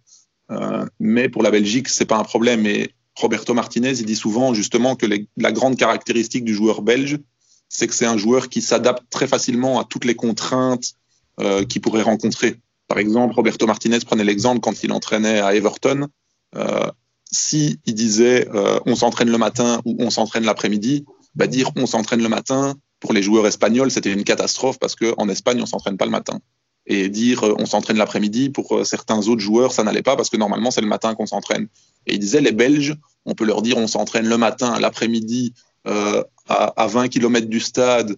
[0.51, 2.65] Euh, mais pour la Belgique, c'est pas un problème.
[2.65, 5.05] Et Roberto Martinez, il dit souvent justement que
[5.37, 7.19] la grande caractéristique du joueur belge,
[7.67, 10.93] c'est que c'est un joueur qui s'adapte très facilement à toutes les contraintes
[11.39, 12.55] euh, qu'il pourrait rencontrer.
[12.87, 16.07] Par exemple, Roberto Martinez prenait l'exemple quand il entraînait à Everton.
[16.55, 16.89] Euh,
[17.31, 18.47] si il disait
[18.87, 21.05] on s'entraîne le matin ou on s'entraîne l'après-midi,
[21.35, 25.29] bah dire on s'entraîne le matin, pour les joueurs espagnols, c'était une catastrophe parce qu'en
[25.29, 26.39] Espagne, on s'entraîne pas le matin.
[26.85, 30.71] Et dire on s'entraîne l'après-midi, pour certains autres joueurs, ça n'allait pas parce que normalement,
[30.71, 31.67] c'est le matin qu'on s'entraîne.
[32.07, 32.95] Et il disait, les Belges,
[33.25, 35.53] on peut leur dire on s'entraîne le matin, l'après-midi,
[35.85, 38.15] à, à, 20 km du stade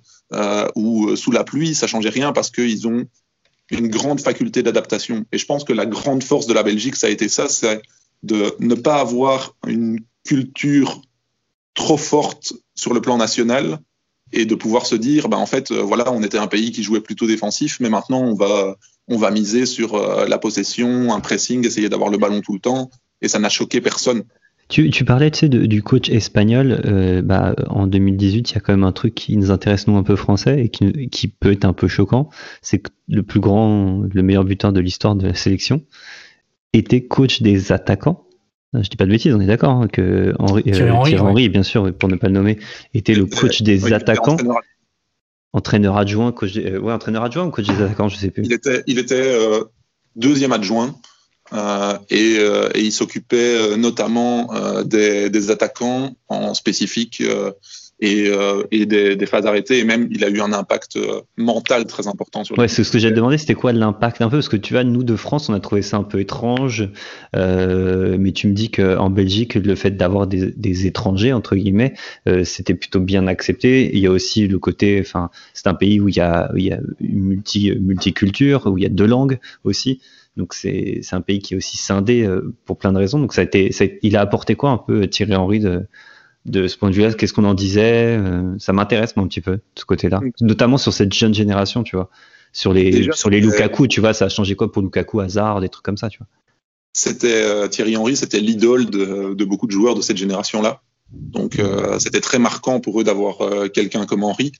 [0.75, 3.05] ou sous la pluie, ça changeait rien parce qu'ils ont
[3.71, 5.25] une grande faculté d'adaptation.
[5.31, 7.81] Et je pense que la grande force de la Belgique, ça a été ça, c'est
[8.23, 11.01] de ne pas avoir une culture
[11.73, 13.79] trop forte sur le plan national
[14.33, 16.83] et de pouvoir se dire, ben en fait, euh, voilà, on était un pays qui
[16.83, 18.77] jouait plutôt défensif, mais maintenant on va,
[19.07, 22.59] on va miser sur euh, la possession, un pressing, essayer d'avoir le ballon tout le
[22.59, 22.89] temps,
[23.21, 24.23] et ça n'a choqué personne.
[24.69, 26.81] Tu, tu parlais du coach espagnol.
[26.85, 29.97] Euh, bah, en 2018, il y a quand même un truc qui nous intéresse nous
[29.97, 32.29] un peu français et qui, qui peut être un peu choquant.
[32.61, 35.83] C'est que le plus grand, le meilleur buteur de l'histoire de la sélection
[36.71, 38.23] était coach des attaquants.
[38.73, 41.93] Je dis pas de bêtises, on est d'accord hein, que Henri, euh, Henry, bien sûr,
[41.93, 42.57] pour ne pas le nommer,
[42.93, 44.37] était le coach des attaquants.
[45.53, 48.45] Entraîneur, adjoint, coach des, euh, ouais, entraîneur adjoint ou coach des attaquants, je sais plus.
[48.45, 49.65] Il était, il était euh,
[50.15, 50.95] deuxième adjoint
[51.53, 54.49] euh, et, euh, et, il s'occupait euh, notamment
[54.85, 57.21] des, des, attaquants en spécifique
[58.01, 58.31] et,
[58.71, 59.79] et des, des, phases arrêtées.
[59.79, 60.97] Et même, il a eu un impact
[61.37, 62.57] mental très important sur.
[62.57, 64.37] Ouais, c'est ce que j'allais demander, c'était quoi l'impact un peu?
[64.37, 66.89] Parce que tu vois, nous de France, on a trouvé ça un peu étrange.
[67.35, 71.93] Euh, mais tu me dis qu'en Belgique, le fait d'avoir des, des, étrangers entre guillemets,
[72.27, 73.91] euh, c'était plutôt bien accepté.
[73.93, 76.63] Il y a aussi le côté, enfin, c'est un pays où il y a, il
[76.63, 80.01] y a une multi multiculture, où il y a deux langues aussi.
[80.37, 83.19] Donc c'est un pays qui est aussi scindé euh, pour plein de raisons.
[83.19, 85.85] Donc ça a été, ça il a apporté quoi un peu Thierry Henry de,
[86.45, 89.57] de ce point de vue-là Qu'est-ce qu'on en disait euh, Ça m'intéresse un petit peu
[89.57, 90.31] de ce côté-là, mm.
[90.41, 92.09] notamment sur cette jeune génération, tu vois.
[92.53, 95.69] Sur les sur les Lukaku, tu vois, ça a changé quoi pour Lukaku, Hazard, des
[95.69, 96.27] trucs comme ça, tu vois.
[96.93, 100.81] C'était euh, Thierry Henry, c'était l'idole de, de, beaucoup de joueurs de cette génération-là.
[101.13, 103.37] Donc euh, c'était très marquant pour eux d'avoir
[103.71, 104.51] quelqu'un comme Henry.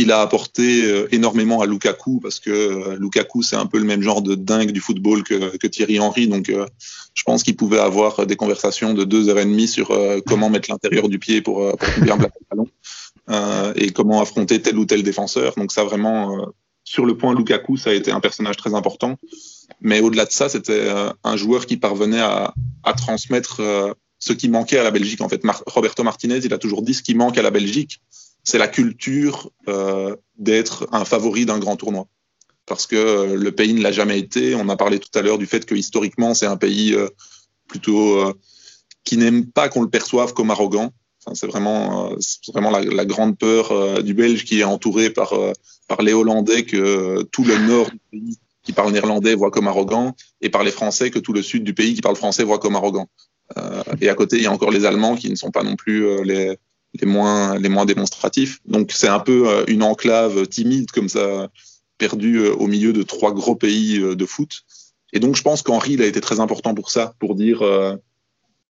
[0.00, 3.84] Il a apporté euh, énormément à Lukaku parce que euh, Lukaku c'est un peu le
[3.84, 6.28] même genre de dingue du football que, Thierry Henry.
[6.28, 6.66] Donc euh,
[7.14, 9.92] je pense qu'il pouvait avoir des conversations de deux heures et demie sur
[10.24, 14.84] comment mettre l'intérieur du pied pour, bien placer le ballon et comment affronter tel ou
[14.84, 15.54] tel défenseur.
[15.56, 16.46] Donc ça vraiment
[16.84, 19.16] sur le point Lukaku ça a été un personnage très important.
[19.80, 20.88] Mais au-delà de ça c'était
[21.24, 23.60] un joueur qui parvenait à, à transmettre
[24.20, 25.20] ce qui manquait à la Belgique.
[25.22, 28.00] En fait Roberto Martinez il a toujours dit ce qui manque à la Belgique
[28.44, 32.06] c'est la culture euh, d'être un favori d'un grand tournoi.
[32.64, 34.54] Parce que euh, le pays ne l'a jamais été.
[34.54, 37.08] On a parlé tout à l'heure du fait que historiquement, c'est un pays euh,
[37.68, 38.34] plutôt
[39.04, 40.92] qui n'aime pas qu'on le perçoive comme arrogant.
[41.22, 42.14] Enfin, c'est vraiment,
[42.54, 45.34] vraiment la, la, grande peur du Belge qui est entouré par,
[45.86, 50.14] par les Hollandais que tout le nord du pays qui parle néerlandais voit comme arrogant
[50.40, 52.76] et par les Français que tout le sud du pays qui parle français voit comme
[52.76, 53.08] arrogant.
[54.00, 56.24] et à côté, il y a encore les Allemands qui ne sont pas non plus
[56.24, 56.56] les,
[56.94, 58.60] les moins, démonstratifs.
[58.66, 61.48] Donc c'est un peu euh, une enclave timide comme ça,
[61.98, 64.62] perdue euh, au milieu de trois gros pays euh, de foot.
[65.12, 67.62] Et donc je pense qu'Henri, il a été très important pour ça, pour dire,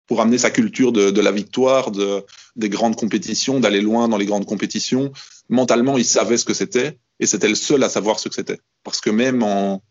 [0.06, 2.26] pour amener sa culture de, la victoire, de,
[2.58, 5.14] des grandes compétitions, d'aller loin dans les grandes compétitions.
[5.48, 8.60] Mentalement, il savait ce que c'était et c'était le seul à savoir ce que c'était.
[8.84, 9.82] Parce que même en,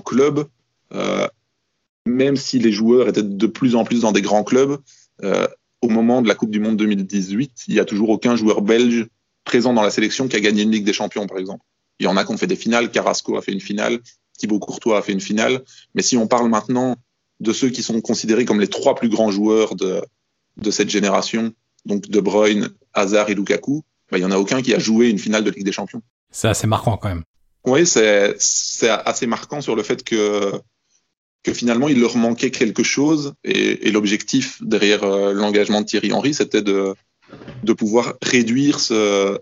[0.00, 0.48] club,
[2.06, 4.78] même si les joueurs étaient de plus en plus dans des grands clubs,
[5.82, 9.06] au moment de la Coupe du Monde 2018, il n'y a toujours aucun joueur belge
[9.44, 11.64] présent dans la sélection qui a gagné une Ligue des Champions, par exemple.
[11.98, 12.90] Il y en a qui ont fait des finales.
[12.90, 13.98] Carrasco a fait une finale.
[14.38, 15.62] Thibaut Courtois a fait une finale.
[15.94, 16.96] Mais si on parle maintenant
[17.40, 20.02] de ceux qui sont considérés comme les trois plus grands joueurs de,
[20.56, 21.52] de cette génération,
[21.86, 25.08] donc De Bruyne, Hazard et Lukaku, bah, il n'y en a aucun qui a joué
[25.08, 26.02] une finale de Ligue des Champions.
[26.30, 27.24] C'est assez marquant quand même.
[27.66, 30.52] Oui, c'est assez marquant sur le fait que
[31.42, 33.34] que finalement il leur manquait quelque chose.
[33.44, 36.94] Et, et l'objectif derrière euh, l'engagement de Thierry Henry c'était de,
[37.62, 39.38] de pouvoir réduire ce,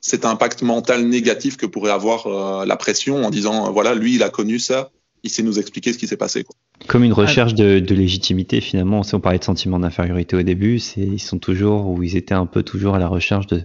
[0.00, 4.14] cet impact mental négatif que pourrait avoir euh, la pression en disant euh, voilà lui
[4.14, 4.90] il a connu ça
[5.24, 6.56] il sait nous expliquer ce qui s'est passé quoi.
[6.88, 9.04] comme une recherche de, de, légitimité finalement.
[9.04, 10.80] Si on parlait de sentiment d'infériorité au début.
[10.80, 13.62] C'est ils sont toujours ou ils étaient un peu toujours à la recherche de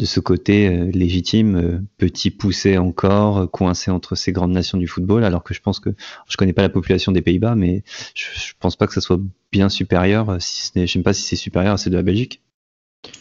[0.00, 4.78] de ce côté euh, légitime, euh, petit poussé encore, euh, coincé entre ces grandes nations
[4.78, 5.90] du football, alors que je pense que
[6.26, 7.84] je connais pas la population des Pays-Bas, mais
[8.14, 9.20] je, je, pense pas que ça soit
[9.52, 12.40] bien supérieur, si ce n'est, sais pas si c'est supérieur à celle de la Belgique.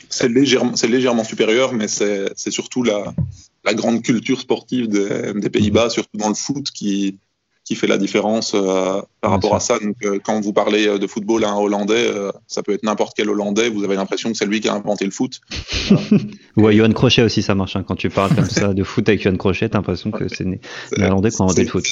[0.08, 3.14] C'est légèrement, supérieur, mais c'est, surtout la,
[3.74, 7.20] grande culture sportive des Pays-Bas, surtout dans le foot, qui,
[7.70, 9.78] qui fait la différence euh, par rapport à ça.
[9.78, 12.82] Donc, euh, quand vous parlez euh, de football à un Hollandais, euh, ça peut être
[12.82, 15.40] n'importe quel Hollandais, vous avez l'impression que c'est lui qui a inventé le foot.
[16.58, 17.76] Ou à Johan Crochet aussi, ça marche.
[17.76, 17.84] Hein.
[17.88, 20.48] Quand tu parles comme ça de foot avec Johan Crochet, t'as l'impression que c'est
[20.98, 21.86] néerlandais qui a inventé le foot.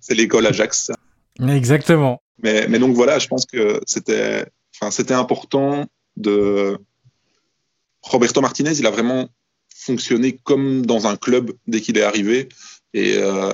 [0.00, 0.92] C'est l'école Ajax.
[1.40, 2.22] Exactement.
[2.40, 6.78] Mais, mais donc voilà, je pense que c'était, enfin, c'était important de.
[8.02, 9.28] Roberto Martinez, il a vraiment
[9.74, 12.48] fonctionner comme dans un club dès qu'il est arrivé.
[12.92, 13.50] Et, euh,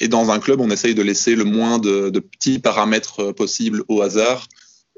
[0.00, 4.02] et, dans un club, on essaye de laisser le moins de, petits paramètres possibles au
[4.02, 4.48] hasard.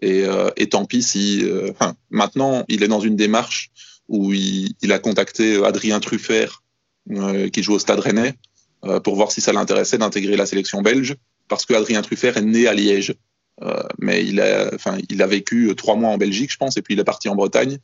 [0.02, 1.42] Et, euh, tant pis si.
[1.44, 1.72] Euh,
[2.10, 3.70] maintenant, il est dans une démarche
[4.08, 6.62] où il, a contacté Adrien Truffert,
[7.10, 8.34] euh, qui joue au Stade Rennais,
[9.02, 11.16] pour voir si ça l'intéressait d'intégrer la sélection belge,
[11.48, 13.16] parce que Adrien Truffert est né à Liège.
[13.62, 14.70] Euh, mais il a,
[15.08, 17.34] il a vécu trois mois en Belgique, je pense, et puis il est parti en
[17.34, 17.78] Bretagne.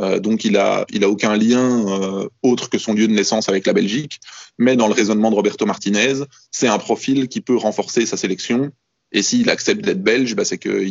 [0.00, 3.48] Euh, donc il a, il a aucun lien euh, autre que son lieu de naissance
[3.48, 4.20] avec la Belgique.
[4.58, 8.70] Mais dans le raisonnement de Roberto Martinez, c'est un profil qui peut renforcer sa sélection.
[9.12, 10.84] Et s'il accepte d'être belge, bah, c'est que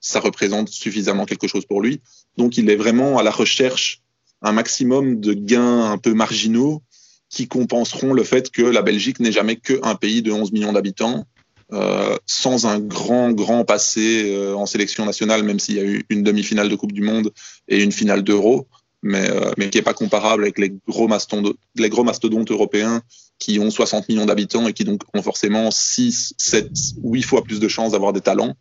[0.00, 2.00] ça représente suffisamment quelque chose pour lui.
[2.36, 4.02] Donc il est vraiment à la recherche
[4.42, 6.82] un maximum de gains un peu marginaux
[7.30, 11.26] qui compenseront le fait que la Belgique n'est jamais qu'un pays de 11 millions d'habitants
[11.72, 16.04] euh, sans un grand, grand passé euh, en sélection nationale, même s'il y a eu
[16.10, 17.30] une demi-finale de Coupe du Monde
[17.66, 18.66] et une finale d'Euro,
[19.02, 23.00] mais, euh, mais qui n'est pas comparable avec les gros, mastodontes, européens
[23.38, 26.68] qui ont 60 millions d'habitants et qui donc ont forcément 6, 7,
[27.02, 28.54] 8 fois plus de chances d'avoir des talents.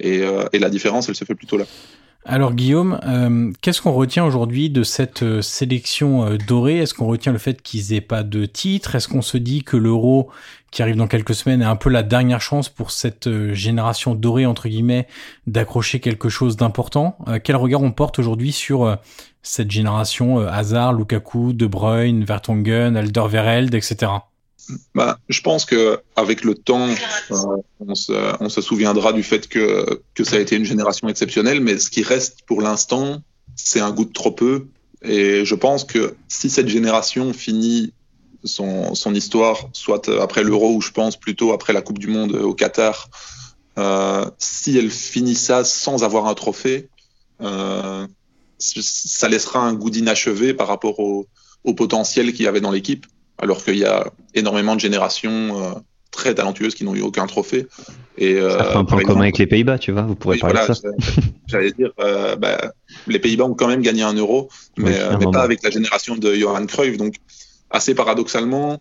[0.00, 1.64] Et, la différence, elle se fait plutôt là.
[2.26, 6.78] Alors Guillaume, qu'est-ce qu'on retient aujourd'hui de cette sélection dorée?
[6.78, 8.94] Est-ce qu'on retient le fait qu'ils aient pas de titre?
[8.94, 10.28] Est-ce qu'on se dit que l'Euro
[10.70, 14.46] qui arrive dans quelques semaines est un peu la dernière chance pour cette génération dorée
[14.46, 15.06] entre guillemets
[15.46, 18.98] d'accrocher quelque chose d'important Quel regard on porte aujourd'hui sur
[19.42, 24.12] cette génération Hazard, Lukaku, De Bruyne, Vertonghen, Alderweireld, etc.
[24.94, 27.34] Bah, je pense que avec le temps, euh,
[27.80, 28.12] on, se,
[28.42, 31.90] on, se, souviendra du fait que, que ça a été une génération exceptionnelle, mais ce
[31.90, 33.22] qui reste pour l'instant,
[33.54, 34.66] c'est un goût de trop peu.
[35.02, 37.92] Et je pense que si cette génération finit
[38.46, 42.32] son, son histoire, soit après l'Euro ou je pense plutôt après la Coupe du Monde
[42.32, 43.08] au Qatar,
[43.78, 46.88] euh, si elle finit ça sans avoir un trophée,
[47.42, 48.06] euh,
[48.58, 51.26] ça laissera un goût d'inachevé par rapport au,
[51.64, 53.06] au potentiel qu'il y avait dans l'équipe
[53.38, 55.72] alors qu'il y a énormément de générations euh,
[56.10, 57.66] très talentueuses qui n'ont eu aucun trophée.
[58.18, 60.60] Et, euh, ça fait un point commun avec les Pays-Bas, tu vois, vous pourrez parler
[60.66, 60.88] de ça.
[61.46, 62.72] J'allais dire, euh, bah,
[63.06, 66.16] les Pays-Bas ont quand même gagné un euro, mais, euh, mais pas avec la génération
[66.16, 66.96] de Johan Cruyff.
[66.96, 67.16] Donc,
[67.70, 68.80] assez paradoxalement,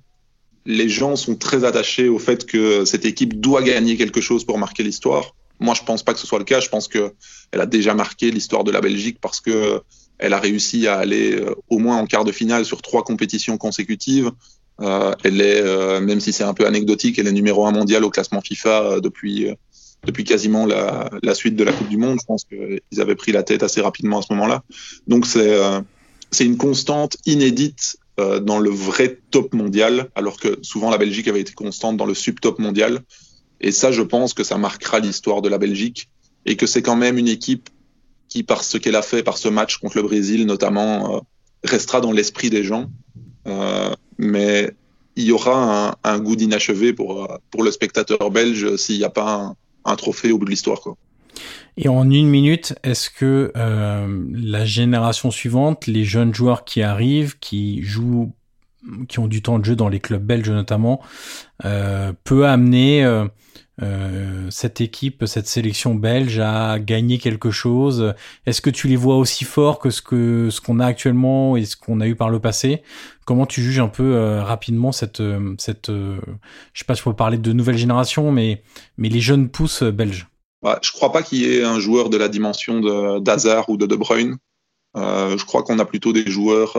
[0.65, 4.57] les gens sont très attachés au fait que cette équipe doit gagner quelque chose pour
[4.57, 5.35] marquer l'histoire.
[5.59, 6.59] Moi, je pense pas que ce soit le cas.
[6.59, 7.13] Je pense que
[7.51, 9.81] elle a déjà marqué l'histoire de la Belgique parce que
[10.17, 13.57] elle a réussi à aller euh, au moins en quart de finale sur trois compétitions
[13.57, 14.31] consécutives.
[14.81, 18.03] Euh, elle est, euh, même si c'est un peu anecdotique, elle est numéro un mondial
[18.03, 19.47] au classement FIFA depuis
[20.05, 22.19] depuis quasiment la, la, suite de la Coupe du Monde.
[22.21, 24.63] Je pense qu'ils avaient pris la tête assez rapidement à ce moment-là.
[25.07, 25.57] Donc c'est
[26.31, 31.41] c'est une constante inédite dans le vrai top mondial, alors que souvent la Belgique avait
[31.41, 33.03] été constante dans le sub-top mondial.
[33.59, 36.09] Et ça, je pense que ça marquera l'histoire de la Belgique
[36.45, 37.69] et que c'est quand même une équipe
[38.29, 41.19] qui, par ce qu'elle a fait, par ce match contre le Brésil notamment, euh,
[41.63, 42.89] restera dans l'esprit des gens.
[43.47, 44.71] Euh, mais
[45.15, 49.03] il y aura un, un goût d'inachevé pour, euh, pour le spectateur belge s'il n'y
[49.03, 49.55] a pas un,
[49.85, 50.81] un, trophée au bout de l'histoire.
[51.77, 57.37] Et en une minute, est-ce que euh, la génération suivante, les jeunes joueurs qui arrivent,
[57.39, 58.33] qui jouent,
[59.07, 61.01] qui ont du temps de jeu dans les clubs belges notamment,
[61.65, 63.25] euh, peut amener euh,
[63.81, 68.13] euh, cette équipe, cette sélection belge a gagné quelque chose?
[68.45, 71.65] Est-ce que tu les vois aussi forts que ce que ce qu'on a actuellement et
[71.65, 72.83] ce qu'on a eu par le passé?
[73.25, 76.19] Comment tu juges un peu euh, rapidement cette euh, cette je
[76.73, 78.63] sais pas si je peux parler de nouvelle génération, mais
[78.97, 80.27] mais les jeunes pousses belges?
[80.81, 83.85] Je crois pas qu'il y ait un joueur de la dimension de d'Hazard ou de
[83.85, 84.37] De Bruyne.
[84.95, 86.75] je crois qu'on a plutôt des joueurs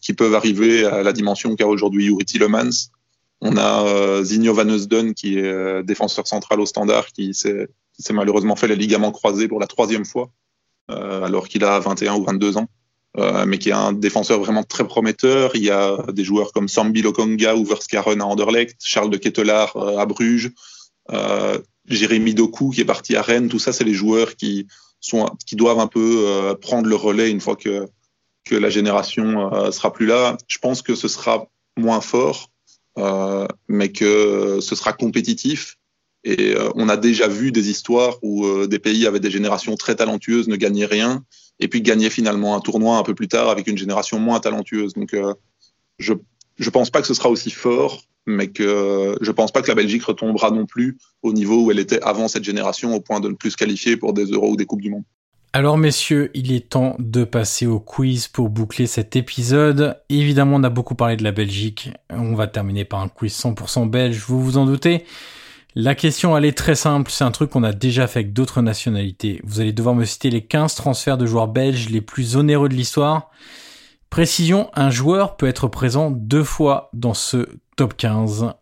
[0.00, 2.24] qui peuvent arriver à la dimension qu'a aujourd'hui Yuri
[3.40, 7.68] on a euh, Zinho Van Eusden qui est euh, défenseur central au standard, qui s'est
[8.10, 10.30] malheureusement fait les ligaments croisés pour la troisième fois,
[10.90, 12.68] euh, alors qu'il a 21 ou 22 ans.
[13.18, 15.52] Euh, mais qui est un défenseur vraiment très prometteur.
[15.54, 19.74] Il y a des joueurs comme Sambi Lokonga ou Verskaren à Anderlecht, Charles de Ketelaar
[19.98, 20.52] à Bruges,
[21.88, 23.48] Jérémy Doku qui est parti à Rennes.
[23.48, 24.66] Tout ça, c'est les joueurs qui,
[25.52, 27.86] doivent un peu prendre le relais une fois que,
[28.50, 30.36] la génération sera plus là.
[30.46, 32.50] Je pense que ce sera moins fort,
[32.98, 35.76] euh, mais que ce sera compétitif.
[36.24, 39.76] Et euh, on a déjà vu des histoires où euh, des pays avec des générations
[39.76, 41.24] très talentueuses ne gagnaient rien,
[41.60, 44.94] et puis gagnaient finalement un tournoi un peu plus tard avec une génération moins talentueuse.
[44.94, 45.14] Donc
[45.98, 46.14] je
[46.58, 49.74] je pense pas que ce sera aussi fort, mais que je pense pas que la
[49.74, 53.28] Belgique retombera non plus au niveau où elle était avant cette génération, au point de
[53.28, 55.04] ne plus se qualifier pour des Euros ou des Coupes du Monde.
[55.52, 59.98] Alors messieurs, il est temps de passer au quiz pour boucler cet épisode.
[60.10, 61.90] Évidemment, on a beaucoup parlé de la Belgique.
[62.10, 65.04] On va terminer par un quiz 100% belge, vous vous en doutez.
[65.74, 67.10] La question, elle est très simple.
[67.10, 69.40] C'est un truc qu'on a déjà fait avec d'autres nationalités.
[69.44, 72.74] Vous allez devoir me citer les 15 transferts de joueurs belges les plus onéreux de
[72.74, 73.30] l'histoire.
[74.10, 78.52] Précision, un joueur peut être présent deux fois dans ce top 15.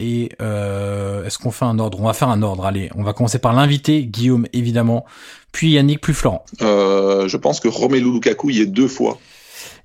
[0.00, 2.00] Et euh, est-ce qu'on fait un ordre?
[2.00, 2.66] On va faire un ordre.
[2.66, 5.04] Allez, on va commencer par l'invité, Guillaume évidemment,
[5.52, 6.44] puis Yannick, puis Florent.
[6.62, 9.18] Euh, je pense que Romelu Lukaku y est deux fois.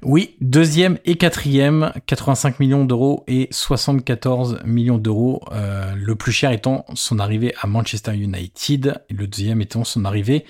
[0.02, 5.42] Oui, deuxième et quatrième, 85 millions d'euros et 74 millions d'euros.
[5.52, 10.06] Euh, le plus cher étant son arrivée à Manchester United et le deuxième étant son
[10.06, 10.46] arrivée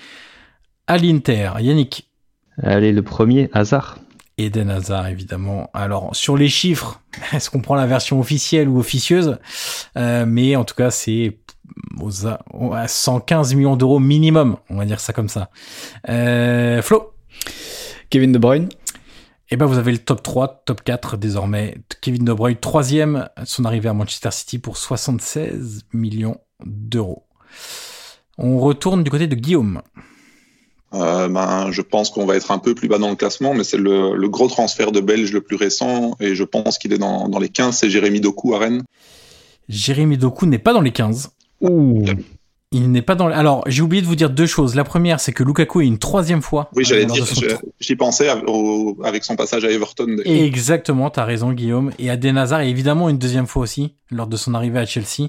[0.86, 1.52] à l'Inter.
[1.60, 2.09] Yannick.
[2.62, 3.98] Allez, le premier, Hazard.
[4.38, 5.70] Eden Hazard, évidemment.
[5.74, 7.00] Alors, sur les chiffres,
[7.32, 9.38] est-ce qu'on prend la version officielle ou officieuse?
[9.96, 11.38] Euh, Mais en tout cas, c'est
[12.00, 12.26] aux,
[12.74, 15.50] à 115 millions d'euros minimum, on va dire ça comme ça.
[16.08, 17.12] Euh, Flo?
[18.08, 18.68] Kevin De Bruyne?
[19.52, 21.76] Eh ben vous avez le top 3, top 4 désormais.
[22.00, 27.26] Kevin De Bruyne, troisième, son arrivée à Manchester City pour 76 millions d'euros.
[28.38, 29.82] On retourne du côté de Guillaume.
[30.92, 33.64] Euh, ben, je pense qu'on va être un peu plus bas dans le classement, mais
[33.64, 37.28] c'est le, gros transfert de Belge le plus récent, et je pense qu'il est dans,
[37.38, 38.82] les 15, c'est Jérémy Doku à Rennes.
[39.68, 41.30] Jérémy Doku n'est pas dans les 15.
[41.60, 42.04] Ouh.
[42.72, 43.26] Il n'est pas dans.
[43.26, 44.76] Alors, j'ai oublié de vous dire deux choses.
[44.76, 46.70] La première, c'est que Lukaku est une troisième fois.
[46.76, 47.24] Oui, j'allais dire,
[47.80, 48.28] j'y pensais
[49.02, 50.18] avec son passage à Everton.
[50.24, 51.90] Exactement, t'as raison, Guillaume.
[51.98, 55.28] Et Aden Hazard est évidemment une deuxième fois aussi, lors de son arrivée à Chelsea.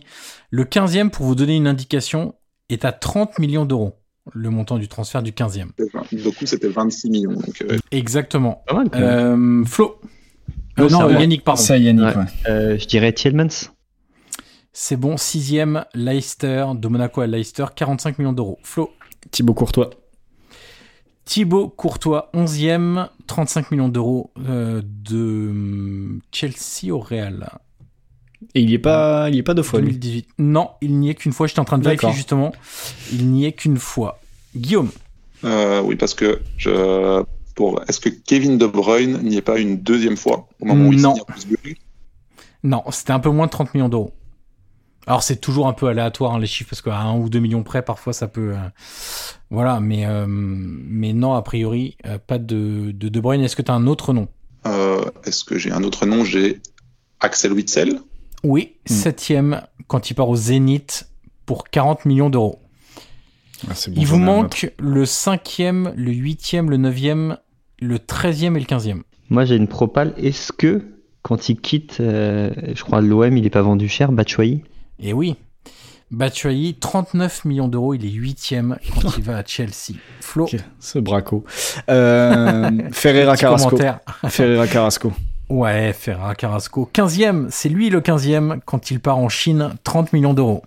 [0.52, 2.36] Le quinzième, pour vous donner une indication,
[2.70, 3.96] est à 30 millions d'euros.
[4.34, 5.72] Le montant du transfert du quinzième.
[6.12, 7.38] Du c'était 26 millions.
[7.64, 8.64] Euh, Exactement.
[8.94, 10.00] euh, Flo.
[10.80, 11.62] Euh, non, Yannick, pardon.
[11.62, 12.16] Ça, Yannick,
[12.48, 13.72] euh, je dirais Tielemans.
[14.74, 18.58] C'est bon, sixième, Leicester, de Monaco à Leicester, 45 millions d'euros.
[18.64, 18.92] Flo.
[19.32, 19.90] Thibaut Courtois.
[21.26, 27.50] Thibaut Courtois, onzième, 35 millions d'euros euh, de hum, Chelsea au Real.
[28.56, 29.80] Et il n'y est pas, il est pas deux fois.
[29.80, 30.28] 2018.
[30.40, 31.48] Non, il n'y est qu'une fois.
[31.48, 32.52] J'étais en train de vérifier justement.
[33.12, 34.20] Il n'y est qu'une fois.
[34.56, 34.90] Guillaume.
[35.44, 37.24] Euh, oui, parce que je,
[37.56, 40.94] pour, est-ce que Kevin De Bruyne n'y est pas une deuxième fois au moment où
[40.94, 41.16] il non.
[42.64, 44.14] Non, c'était un peu moins de 30 millions d'euros.
[45.08, 47.64] Alors c'est toujours un peu aléatoire hein, les chiffres parce qu'à un ou deux millions
[47.64, 48.70] près parfois ça peut euh,
[49.50, 53.72] voilà mais euh, mais non a priori pas de de, de Bruyne est-ce que tu
[53.72, 54.28] as un autre nom?
[55.26, 56.24] Est-ce que j'ai un autre nom?
[56.24, 56.62] J'ai
[57.20, 58.00] Axel Witzel.
[58.44, 58.94] Oui hmm.
[58.94, 61.10] septième quand il part au Zénith
[61.46, 62.60] pour 40 millions d'euros.
[63.70, 67.38] Ah, il vous manque le cinquième, le huitième, le neuvième,
[67.80, 69.04] le treizième et le quinzième.
[69.30, 70.14] Moi j'ai une propale.
[70.18, 70.82] Est-ce que
[71.22, 74.64] quand il quitte, je crois l'OM, il est pas vendu cher, Batshuayi?
[75.00, 75.36] Et oui,
[76.12, 79.96] Batshuayi, 39 millions d'euros, il est huitième quand il va à Chelsea.
[80.20, 80.46] Flo.
[80.80, 81.46] ce braco.
[81.90, 83.78] Euh, Ferreira Carrasco.
[84.28, 85.14] Ferreira Carrasco.
[85.52, 86.90] Ouais, Ferreira Carrasco.
[86.94, 90.64] 15e, c'est lui le 15e quand il part en Chine, 30 millions d'euros.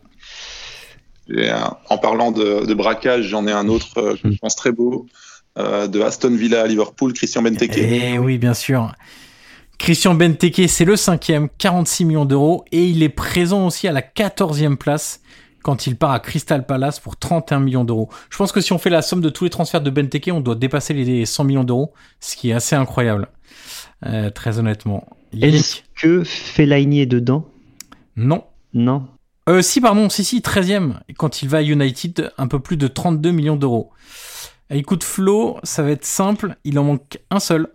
[1.89, 5.07] En parlant de, braquage, j'en ai un autre, euh, je pense très beau,
[5.57, 7.79] euh, de Aston Villa à Liverpool, Christian Benteke.
[7.79, 8.93] Eh oui, bien sûr.
[9.79, 14.03] Christian Benteke, c'est le cinquième, 46 millions d'euros, et il est présent aussi à la
[14.03, 15.23] 14e place
[15.65, 18.11] quand il part à Crystal Palace pour 31 millions d'euros.
[18.29, 20.41] Je pense que si on fait la somme de tous les transferts de Benteke, on
[20.41, 23.29] doit dépasser les 100 millions d'euros, ce qui est assez incroyable,
[24.05, 25.09] euh, très honnêtement.
[25.41, 27.49] Est-ce que Fellaini est dedans?
[28.15, 28.45] Non.
[28.75, 29.09] Non.
[29.49, 32.87] Euh, si, pardon, si, si, 13e, quand il va à United, un peu plus de
[32.87, 33.91] 32 millions d'euros.
[34.69, 37.69] Écoute, Flo, ça va être simple, il en manque un seul.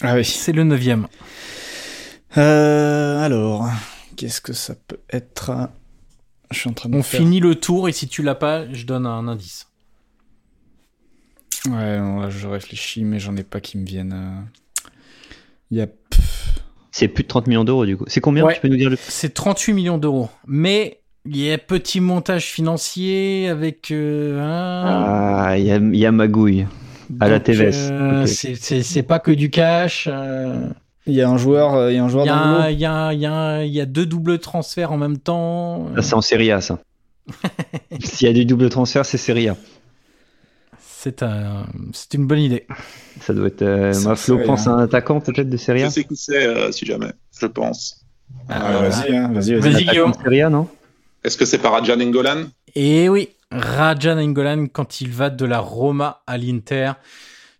[0.00, 0.24] Ah oui.
[0.24, 1.06] C'est le neuvième.
[2.36, 3.68] Euh, alors,
[4.16, 5.68] qu'est-ce que ça peut être?
[6.52, 8.86] Je suis en train de On finit le tour et si tu l'as pas, je
[8.86, 9.68] donne un indice.
[11.68, 11.98] Ouais,
[12.28, 14.12] je réfléchis, mais j'en ai pas qui me viennent.
[14.12, 14.88] Euh.
[15.70, 15.86] Il y a.
[16.90, 18.04] C'est plus de 30 millions d'euros du coup.
[18.08, 20.28] C'est combien Tu peux nous dire le C'est 38 millions d'euros.
[20.46, 23.90] Mais il y a petit montage financier avec.
[23.90, 26.66] Euh, ah, il y a, y a magouille
[27.20, 27.90] à la TVS.
[27.90, 30.08] Euh, c'est pas que du cash.
[30.10, 30.68] Euh.
[31.06, 33.12] Il y a un joueur, euh, il y a un joueur dans Il y a,
[33.12, 35.88] y, a, y a deux doubles transferts en même temps.
[36.00, 36.78] c'est en Serie A, ça.
[38.00, 39.56] S'il y a du double transfert, c'est Serie A.
[40.80, 42.66] C'est un, c'est une bonne idée.
[43.20, 43.62] Ça doit être.
[43.62, 45.88] Euh, Flo pense à un attaquant peut-être de Serie A?
[45.88, 47.12] Je sais qui c'est, si jamais.
[47.40, 48.04] Je pense.
[48.48, 49.84] Ah, vas-y, hein, vas-y, vas-y.
[49.84, 50.14] Guillaume.
[50.14, 50.68] Serie A, non?
[51.24, 52.44] Est-ce que c'est par Adjan Ngolan
[52.74, 53.30] Eh oui.
[53.52, 56.92] Rajan Engolan quand il va de la Roma à l'Inter.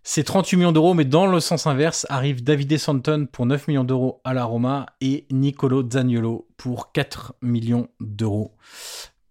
[0.05, 3.85] C'est 38 millions d'euros, mais dans le sens inverse, arrive Davide Santon pour 9 millions
[3.85, 8.53] d'euros à la Roma et Nicolo Zaniolo pour 4 millions d'euros.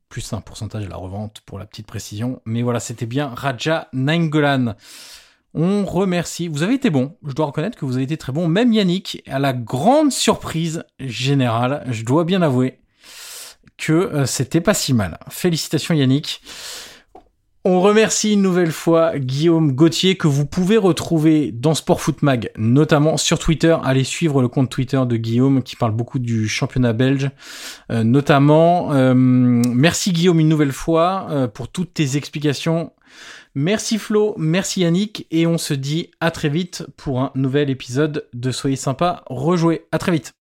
[0.08, 2.40] Plus un pourcentage de la revente pour la petite précision.
[2.46, 4.74] Mais voilà, c'était bien Raja Nainggolan.
[5.52, 6.48] On remercie.
[6.48, 7.18] Vous avez été bon.
[7.26, 8.48] Je dois reconnaître que vous avez été très bon.
[8.48, 12.78] Même Yannick, à la grande surprise générale, je dois bien avouer
[13.76, 15.18] que euh, c'était pas si mal.
[15.28, 16.40] Félicitations Yannick.
[17.64, 22.50] On remercie une nouvelle fois Guillaume Gauthier que vous pouvez retrouver dans Sport Foot Mag,
[22.56, 23.76] notamment sur Twitter.
[23.84, 27.30] Allez suivre le compte Twitter de Guillaume qui parle beaucoup du championnat belge,
[27.92, 28.92] euh, notamment.
[28.92, 32.92] Euh, merci Guillaume une nouvelle fois euh, pour toutes tes explications.
[33.54, 38.26] Merci Flo, merci Yannick et on se dit à très vite pour un nouvel épisode
[38.32, 39.86] de Soyez sympa, rejouez.
[39.92, 40.32] À très vite.